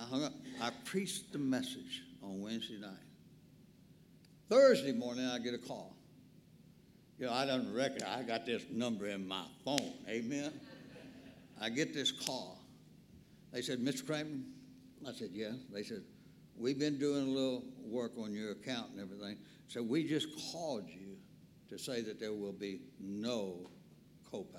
[0.00, 0.32] I hung up.
[0.60, 2.90] I preached the message on Wednesday night.
[4.48, 5.94] Thursday morning, I get a call.
[7.18, 9.92] You know, I don't reckon I got this number in my phone.
[10.08, 10.52] Amen.
[11.60, 12.58] I get this call.
[13.52, 14.06] They said, Mr.
[14.06, 14.38] Cramer?
[15.06, 15.52] I said, yeah.
[15.72, 16.02] They said,
[16.56, 19.36] we've been doing a little work on your account and everything.
[19.68, 21.16] So we just called you
[21.68, 23.68] to say that there will be no
[24.32, 24.56] copay.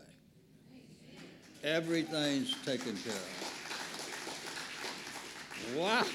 [1.63, 3.50] Everything's taken care of.
[5.75, 6.05] Wow.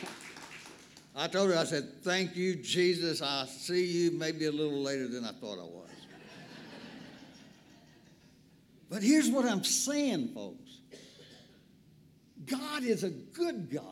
[1.14, 3.22] I told her, I said, thank you, Jesus.
[3.22, 5.88] I'll see you maybe a little later than I thought I was.
[8.90, 10.80] But here's what I'm saying, folks.
[12.44, 13.82] God is a good God.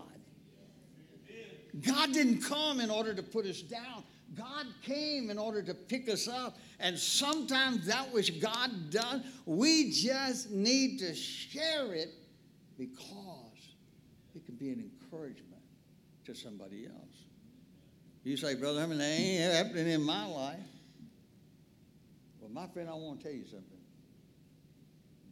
[1.80, 4.04] God didn't come in order to put us down.
[4.34, 6.58] God came in order to pick us up.
[6.78, 12.10] And sometimes that which God does, we just need to share it
[12.78, 13.74] because
[14.34, 15.03] it can be an encouragement
[16.24, 17.24] to somebody else.
[18.22, 20.58] You say, Brother mean, that ain't happening in my life.
[22.40, 23.68] Well, my friend, I want to tell you something.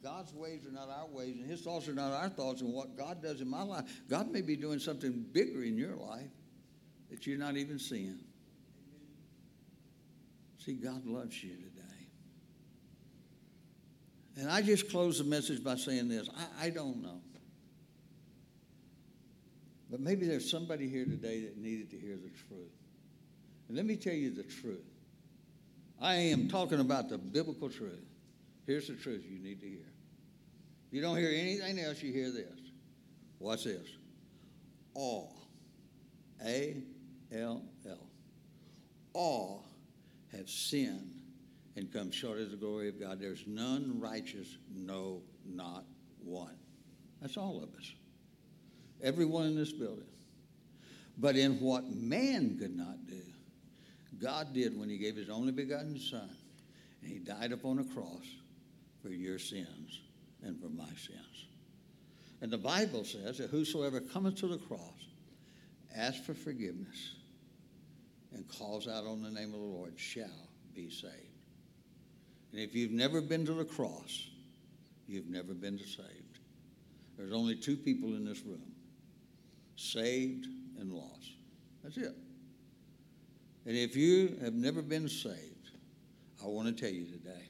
[0.03, 2.61] God's ways are not our ways, and His thoughts are not our thoughts.
[2.61, 5.97] And what God does in my life, God may be doing something bigger in your
[5.97, 6.31] life
[7.11, 8.19] that you're not even seeing.
[10.59, 11.83] See, God loves you today.
[14.37, 17.21] And I just close the message by saying this I, I don't know.
[19.93, 22.73] But maybe there's somebody here today that needed to hear the truth.
[23.69, 24.81] And let me tell you the truth.
[26.01, 28.03] I am talking about the biblical truth.
[28.67, 29.93] Here's the truth you need to hear.
[30.91, 32.59] You don't hear anything else, you hear this.
[33.39, 33.87] What's this?
[34.95, 35.37] All.
[36.43, 36.83] A
[37.31, 38.07] L L.
[39.13, 39.67] All
[40.35, 41.13] have sinned
[41.77, 43.21] and come short of the glory of God.
[43.21, 45.85] There's none righteous, no, not
[46.25, 46.57] one.
[47.21, 47.93] That's all of us.
[49.03, 50.05] Everyone in this building.
[51.19, 53.23] But in what man could not do,
[54.21, 56.31] God did when he gave his only begotten Son,
[57.03, 58.25] and he died upon a cross
[59.03, 60.01] for your sins
[60.43, 61.47] and for my sins.
[62.41, 64.81] And the Bible says that whosoever cometh to the cross,
[65.95, 67.15] asks for forgiveness,
[68.33, 71.15] and calls out on the name of the Lord shall be saved.
[72.53, 74.29] And if you've never been to the cross,
[75.07, 76.39] you've never been saved.
[77.17, 78.72] There's only two people in this room
[79.77, 80.47] saved
[80.79, 81.33] and lost.
[81.83, 82.15] That's it.
[83.67, 85.71] And if you have never been saved,
[86.43, 87.49] I want to tell you today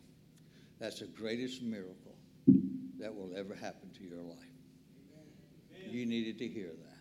[0.79, 2.17] that's the greatest miracle
[2.99, 4.39] that will ever happen to your life.
[5.89, 6.93] You needed to hear that.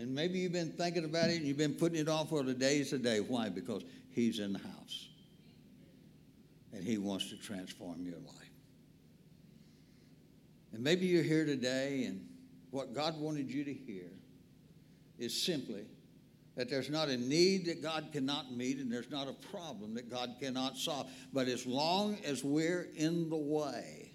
[0.00, 2.54] And maybe you've been thinking about it and you've been putting it off for the
[2.54, 3.20] days today.
[3.20, 3.48] Why?
[3.48, 5.08] Because He's in the house.
[6.72, 8.50] And He wants to transform your life.
[10.72, 12.26] And maybe you're here today and
[12.72, 14.10] what God wanted you to hear
[15.18, 15.86] is simply
[16.56, 20.10] That there's not a need that God cannot meet, and there's not a problem that
[20.10, 21.10] God cannot solve.
[21.32, 24.12] But as long as we're in the way,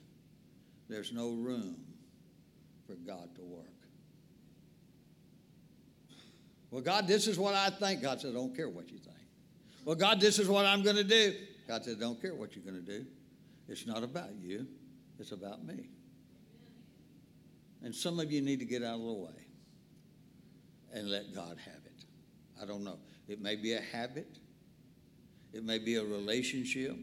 [0.88, 1.78] there's no room
[2.86, 3.66] for God to work.
[6.70, 8.04] Well, God, this is what I think.
[8.04, 9.16] God said, I don't care what you think.
[9.84, 11.34] Well, God, this is what I'm going to do.
[11.68, 13.06] God said, don't care what you're going to do.
[13.68, 14.68] It's not about you,
[15.18, 15.90] it's about me.
[17.84, 19.48] And some of you need to get out of the way
[20.94, 22.06] and let God have it.
[22.62, 22.98] I don't know.
[23.28, 24.40] It may be a habit,
[25.54, 26.96] it may be a relationship.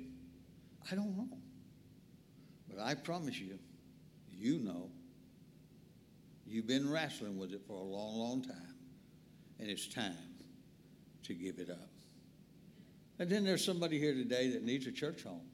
[0.91, 1.39] I don't know.
[2.69, 3.59] But I promise you,
[4.31, 4.91] you know.
[6.47, 8.75] You've been wrestling with it for a long, long time,
[9.59, 10.13] and it's time
[11.23, 11.89] to give it up.
[13.19, 15.47] And then there's somebody here today that needs a church home.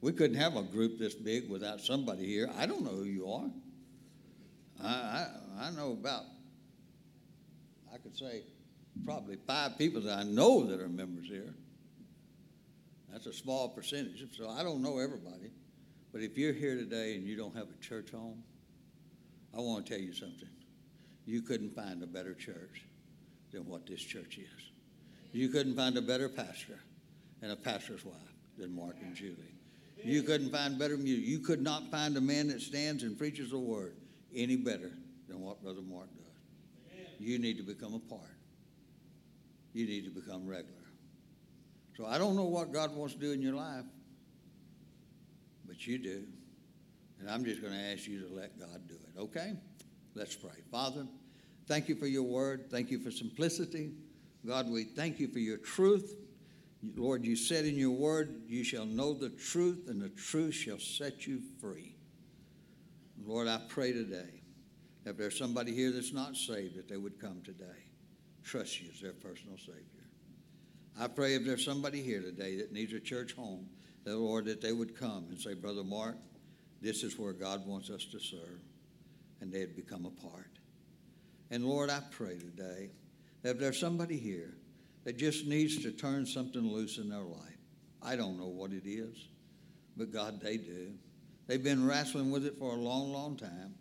[0.00, 2.50] We couldn't have a group this big without somebody here.
[2.56, 3.50] I don't know who you are.
[4.82, 5.26] I,
[5.58, 6.24] I, know about,
[7.92, 8.42] I could say,
[9.04, 11.54] probably five people that I know that are members here.
[13.12, 15.52] That's a small percentage, so I don't know everybody.
[16.12, 18.42] But if you're here today and you don't have a church home,
[19.56, 20.48] I want to tell you something.
[21.26, 22.84] You couldn't find a better church
[23.52, 24.70] than what this church is.
[25.32, 26.80] You couldn't find a better pastor
[27.40, 28.16] and a pastor's wife
[28.58, 29.54] than Mark and Julie.
[30.02, 31.24] You couldn't find better music.
[31.24, 33.94] You could not find a man that stands and preaches the word
[34.34, 34.92] any better
[35.28, 36.24] than what Brother Mark does.
[37.18, 38.22] You need to become a part.
[39.72, 40.74] You need to become regular.
[41.96, 43.84] So I don't know what God wants to do in your life,
[45.66, 46.24] but you do.
[47.20, 49.54] And I'm just going to ask you to let God do it, okay?
[50.14, 50.50] Let's pray.
[50.70, 51.06] Father,
[51.66, 52.70] thank you for your word.
[52.70, 53.92] Thank you for simplicity.
[54.46, 56.16] God, we thank you for your truth.
[56.96, 60.78] Lord, you said in your word, you shall know the truth, and the truth shall
[60.78, 61.94] set you free.
[63.26, 64.42] Lord, I pray today,
[65.06, 67.64] if there's somebody here that's not saved, that they would come today.
[68.42, 69.82] Trust you as their personal Savior.
[70.98, 73.68] I pray if there's somebody here today that needs a church home,
[74.04, 76.16] that Lord, that they would come and say, Brother Mark,
[76.82, 78.60] this is where God wants us to serve,
[79.40, 80.50] and they'd become a part.
[81.50, 82.90] And Lord, I pray today
[83.42, 84.54] that if there's somebody here
[85.04, 87.58] that just needs to turn something loose in their life,
[88.02, 89.28] I don't know what it is,
[89.96, 90.92] but God, they do.
[91.46, 93.74] They've been wrestling with it for a long, long time,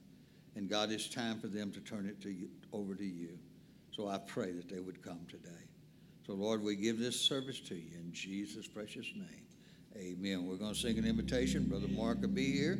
[0.55, 3.37] and God, it's time for them to turn it to you, over to you.
[3.91, 5.49] So I pray that they would come today.
[6.25, 9.43] So, Lord, we give this service to you in Jesus' precious name.
[9.95, 10.47] Amen.
[10.47, 11.65] We're going to sing an invitation.
[11.65, 12.79] Brother Mark will be here.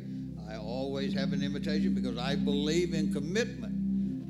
[0.50, 3.72] I always have an invitation because I believe in commitment.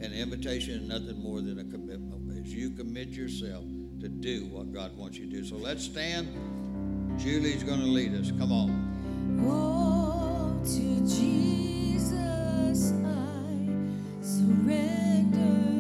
[0.02, 2.38] An invitation is nothing more than a commitment.
[2.44, 3.64] As you commit yourself
[4.00, 5.44] to do what God wants you to do.
[5.44, 6.28] So let's stand.
[7.18, 8.30] Julie's going to lead us.
[8.32, 9.40] Come on.
[9.46, 10.03] Oh,
[10.64, 13.68] to Jesus I
[14.22, 15.73] surrender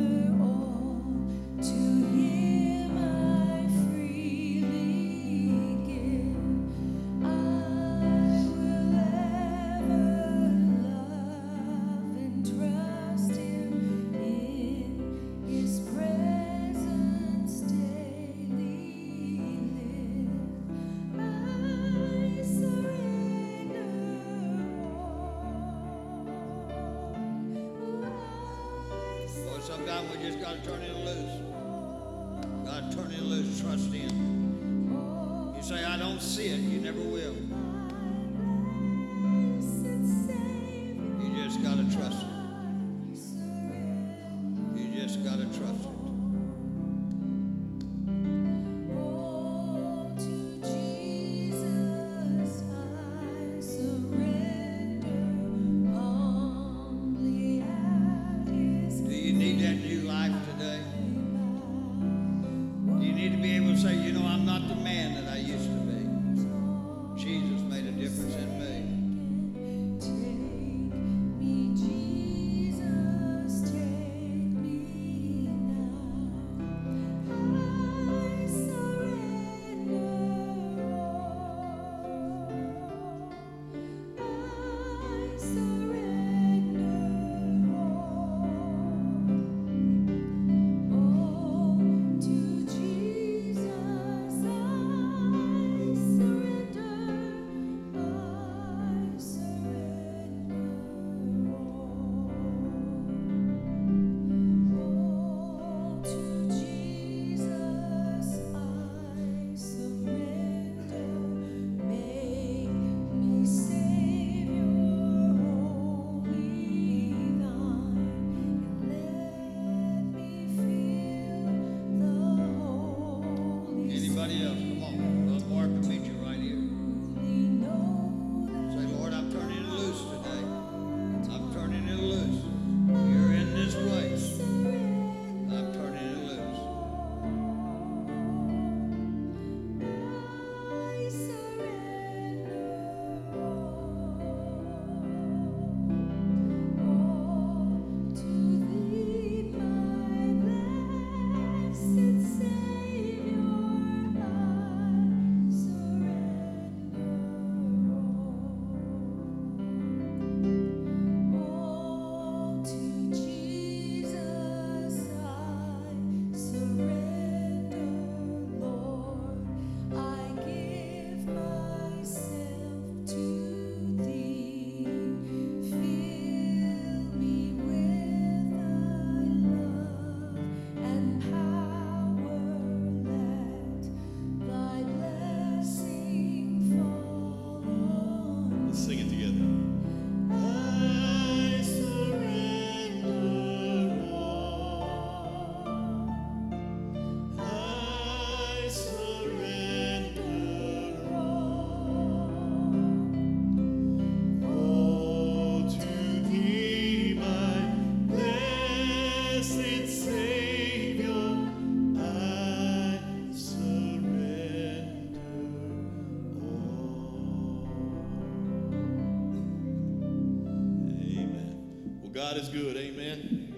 [222.24, 222.78] God is good.
[222.78, 223.54] Amen.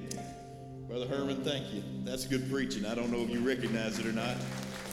[0.89, 1.85] Brother Herman, thank you.
[2.03, 2.85] That's good preaching.
[2.85, 4.35] I don't know if you recognize it or not,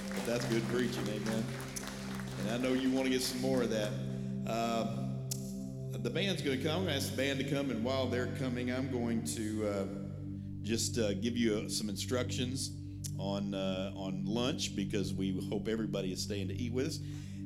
[0.10, 1.02] but that's good preaching.
[1.08, 1.44] Amen.
[2.42, 3.90] And I know you want to get some more of that.
[4.46, 4.96] Uh,
[5.92, 6.82] the band's going to come.
[6.82, 9.68] I'm going to ask the band to come, and while they're coming, I'm going to
[9.68, 9.86] uh,
[10.62, 12.74] just uh, give you uh, some instructions
[13.18, 17.00] on uh, on lunch because we hope everybody is staying to eat with us.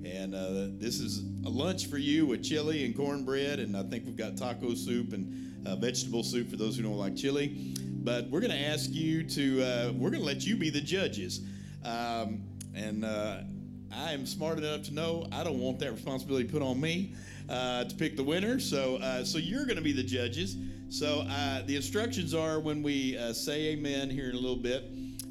[0.04, 4.06] And uh, this is a lunch for you with chili and cornbread, and I think
[4.06, 7.74] we've got taco soup and uh, vegetable soup for those who don't like chili.
[8.04, 10.82] But we're going to ask you to, uh, we're going to let you be the
[10.82, 11.42] judges.
[11.84, 12.44] Um,
[12.74, 13.40] and uh,
[13.92, 17.14] I am smart enough to know I don't want that responsibility put on me
[17.50, 18.60] uh, to pick the winner.
[18.60, 20.56] So, uh, so you're going to be the judges.
[20.90, 24.86] So uh, the instructions are when we say amen here in a little bit,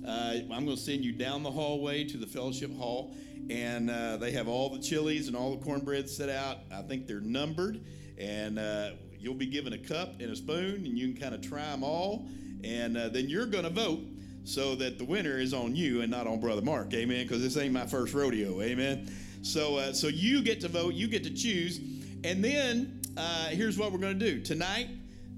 [0.07, 3.15] I'm going to send you down the hallway to the fellowship hall,
[3.49, 3.89] and
[4.21, 6.59] they have all the chilies and all the cornbread set out.
[6.71, 7.81] I think they're numbered,
[8.19, 8.59] and
[9.21, 11.83] you'll be given a cup and a spoon, and you can kind of try them
[11.83, 12.27] all,
[12.65, 14.01] and uh, then you're going to vote
[14.45, 16.95] so that the winner is on you and not on Brother Mark.
[16.95, 17.27] Amen.
[17.27, 18.61] Because this ain't my first rodeo.
[18.63, 19.11] Amen.
[19.43, 21.79] So, uh, so you get to vote, you get to choose,
[22.25, 24.89] and then uh, here's what we're going to do tonight.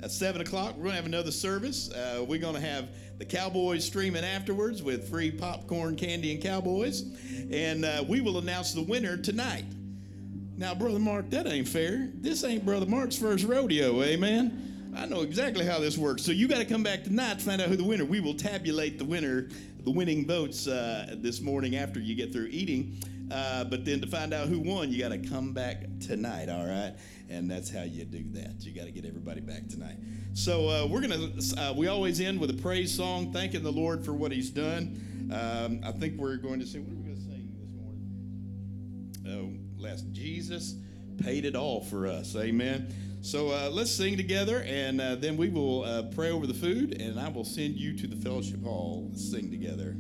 [0.01, 1.91] At 7 o'clock, we're going to have another service.
[1.91, 7.03] Uh, we're going to have the Cowboys streaming afterwards with free popcorn, candy, and Cowboys.
[7.51, 9.65] And uh, we will announce the winner tonight.
[10.59, 12.09] Now, Brother Mark, that ain't fair.
[12.15, 14.93] This ain't Brother Mark's first rodeo, amen?
[14.97, 16.25] I know exactly how this works.
[16.25, 18.05] So you got to come back tonight to find out who the winner.
[18.05, 19.51] We will tabulate the winner,
[19.85, 22.99] the winning votes uh, this morning after you get through eating.
[23.31, 26.67] Uh, but then to find out who won, you got to come back tonight, all
[26.67, 26.97] right?
[27.29, 28.55] And that's how you do that.
[28.59, 29.99] You got to get everybody back tonight.
[30.35, 31.31] So uh, we're gonna.
[31.57, 35.31] Uh, we always end with a praise song, thanking the Lord for what He's done.
[35.33, 36.85] Um, I think we're going to sing.
[36.85, 39.63] What are we going to sing this morning?
[39.63, 40.75] Oh, last Jesus
[41.19, 42.37] paid it all for us.
[42.37, 42.93] Amen.
[43.21, 47.01] So uh, let's sing together, and uh, then we will uh, pray over the food,
[47.01, 49.09] and I will send you to the fellowship hall.
[49.11, 49.97] Let's sing together.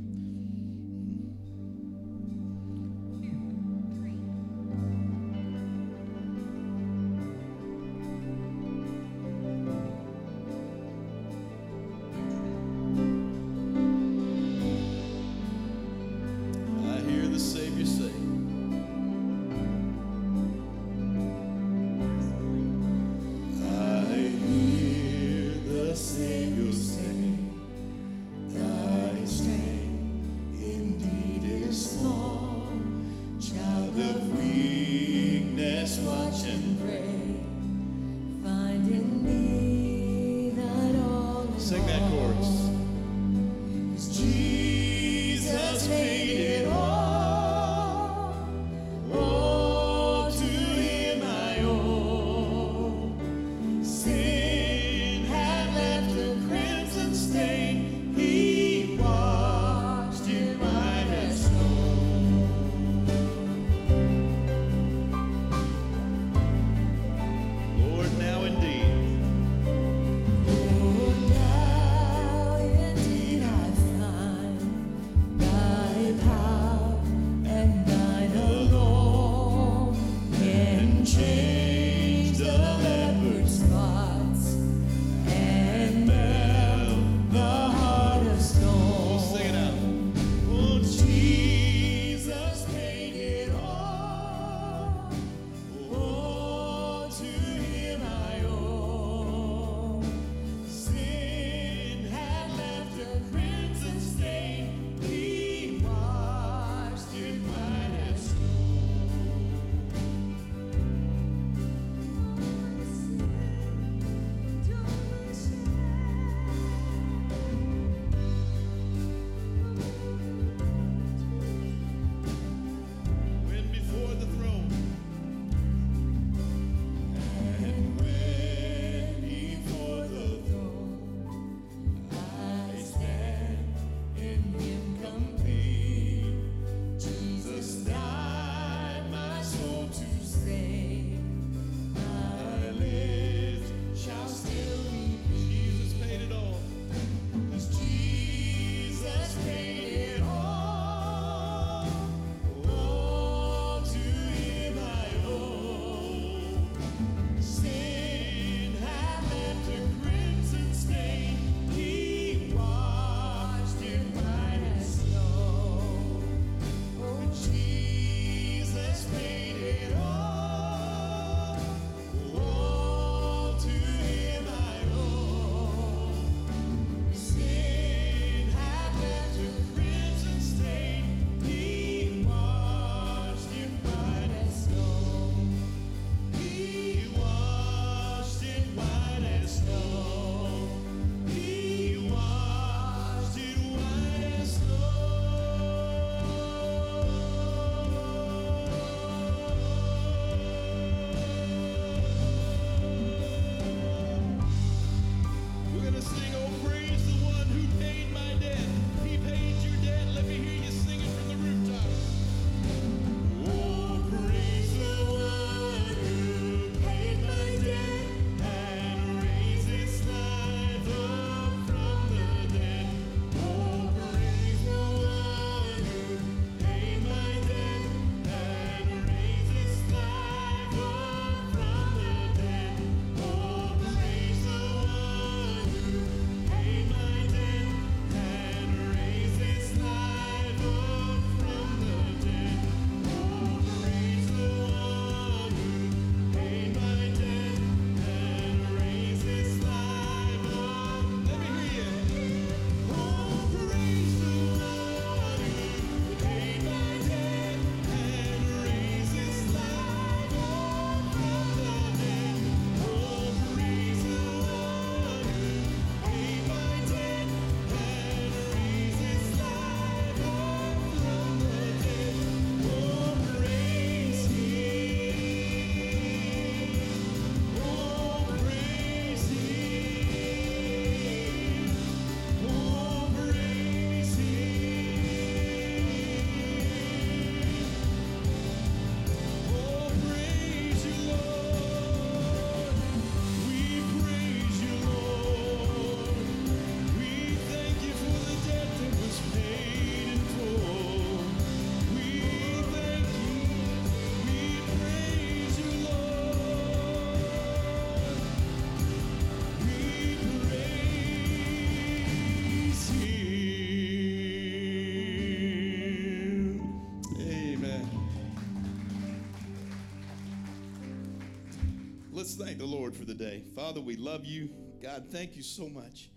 [322.88, 323.42] Lord for the day.
[323.54, 324.48] Father, we love you.
[324.82, 326.08] God, thank you so much.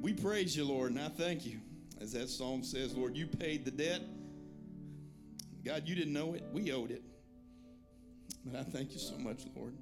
[0.00, 1.60] We praise you, Lord, and I thank you.
[2.00, 4.00] As that song says, Lord, you paid the debt.
[5.66, 7.02] God, you didn't know it, we owed it.
[8.46, 9.74] But I thank you so much, Lord.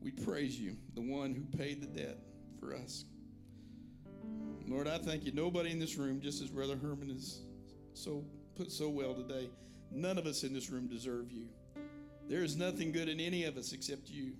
[0.00, 2.18] We praise you, the one who paid the debt
[2.60, 3.04] for us.
[4.68, 5.32] Lord, I thank you.
[5.32, 7.40] Nobody in this room, just as Brother Herman has
[7.94, 8.24] so
[8.54, 9.50] put so well today,
[9.90, 11.48] none of us in this room deserve you.
[12.28, 14.34] There is nothing good in any of us except you.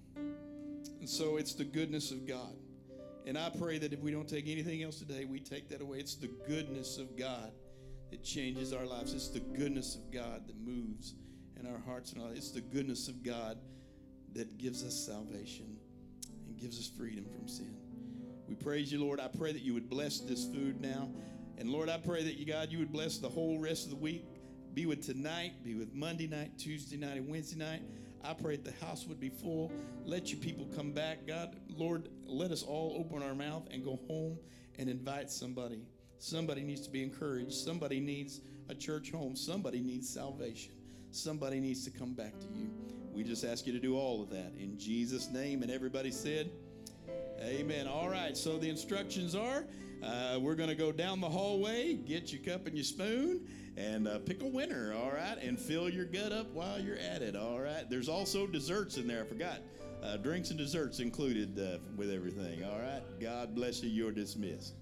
[1.02, 2.54] And so it's the goodness of God.
[3.26, 5.98] And I pray that if we don't take anything else today, we take that away.
[5.98, 7.50] It's the goodness of God
[8.12, 9.12] that changes our lives.
[9.12, 11.14] It's the goodness of God that moves
[11.58, 12.28] in our hearts and all.
[12.28, 13.58] It's the goodness of God
[14.34, 15.76] that gives us salvation
[16.46, 17.74] and gives us freedom from sin.
[18.48, 19.18] We praise you, Lord.
[19.18, 21.10] I pray that you would bless this food now.
[21.58, 23.96] And Lord, I pray that you, God, you would bless the whole rest of the
[23.96, 24.24] week.
[24.72, 27.82] Be with tonight, be with Monday night, Tuesday night, and Wednesday night.
[28.24, 29.72] I pray the house would be full.
[30.04, 31.26] Let your people come back.
[31.26, 34.38] God, Lord, let us all open our mouth and go home
[34.78, 35.82] and invite somebody.
[36.18, 37.52] Somebody needs to be encouraged.
[37.52, 39.34] Somebody needs a church home.
[39.34, 40.72] Somebody needs salvation.
[41.10, 42.70] Somebody needs to come back to you.
[43.12, 45.62] We just ask you to do all of that in Jesus' name.
[45.62, 46.50] And everybody said,
[47.40, 47.88] Amen.
[47.88, 49.64] All right, so the instructions are
[50.02, 53.46] uh, we're going to go down the hallway, get your cup and your spoon,
[53.76, 57.22] and uh, pick a winner, all right, and fill your gut up while you're at
[57.22, 57.88] it, all right.
[57.88, 59.58] There's also desserts in there, I forgot.
[60.02, 63.02] Uh, drinks and desserts included uh, with everything, all right.
[63.20, 63.88] God bless you.
[63.88, 64.74] You're dismissed.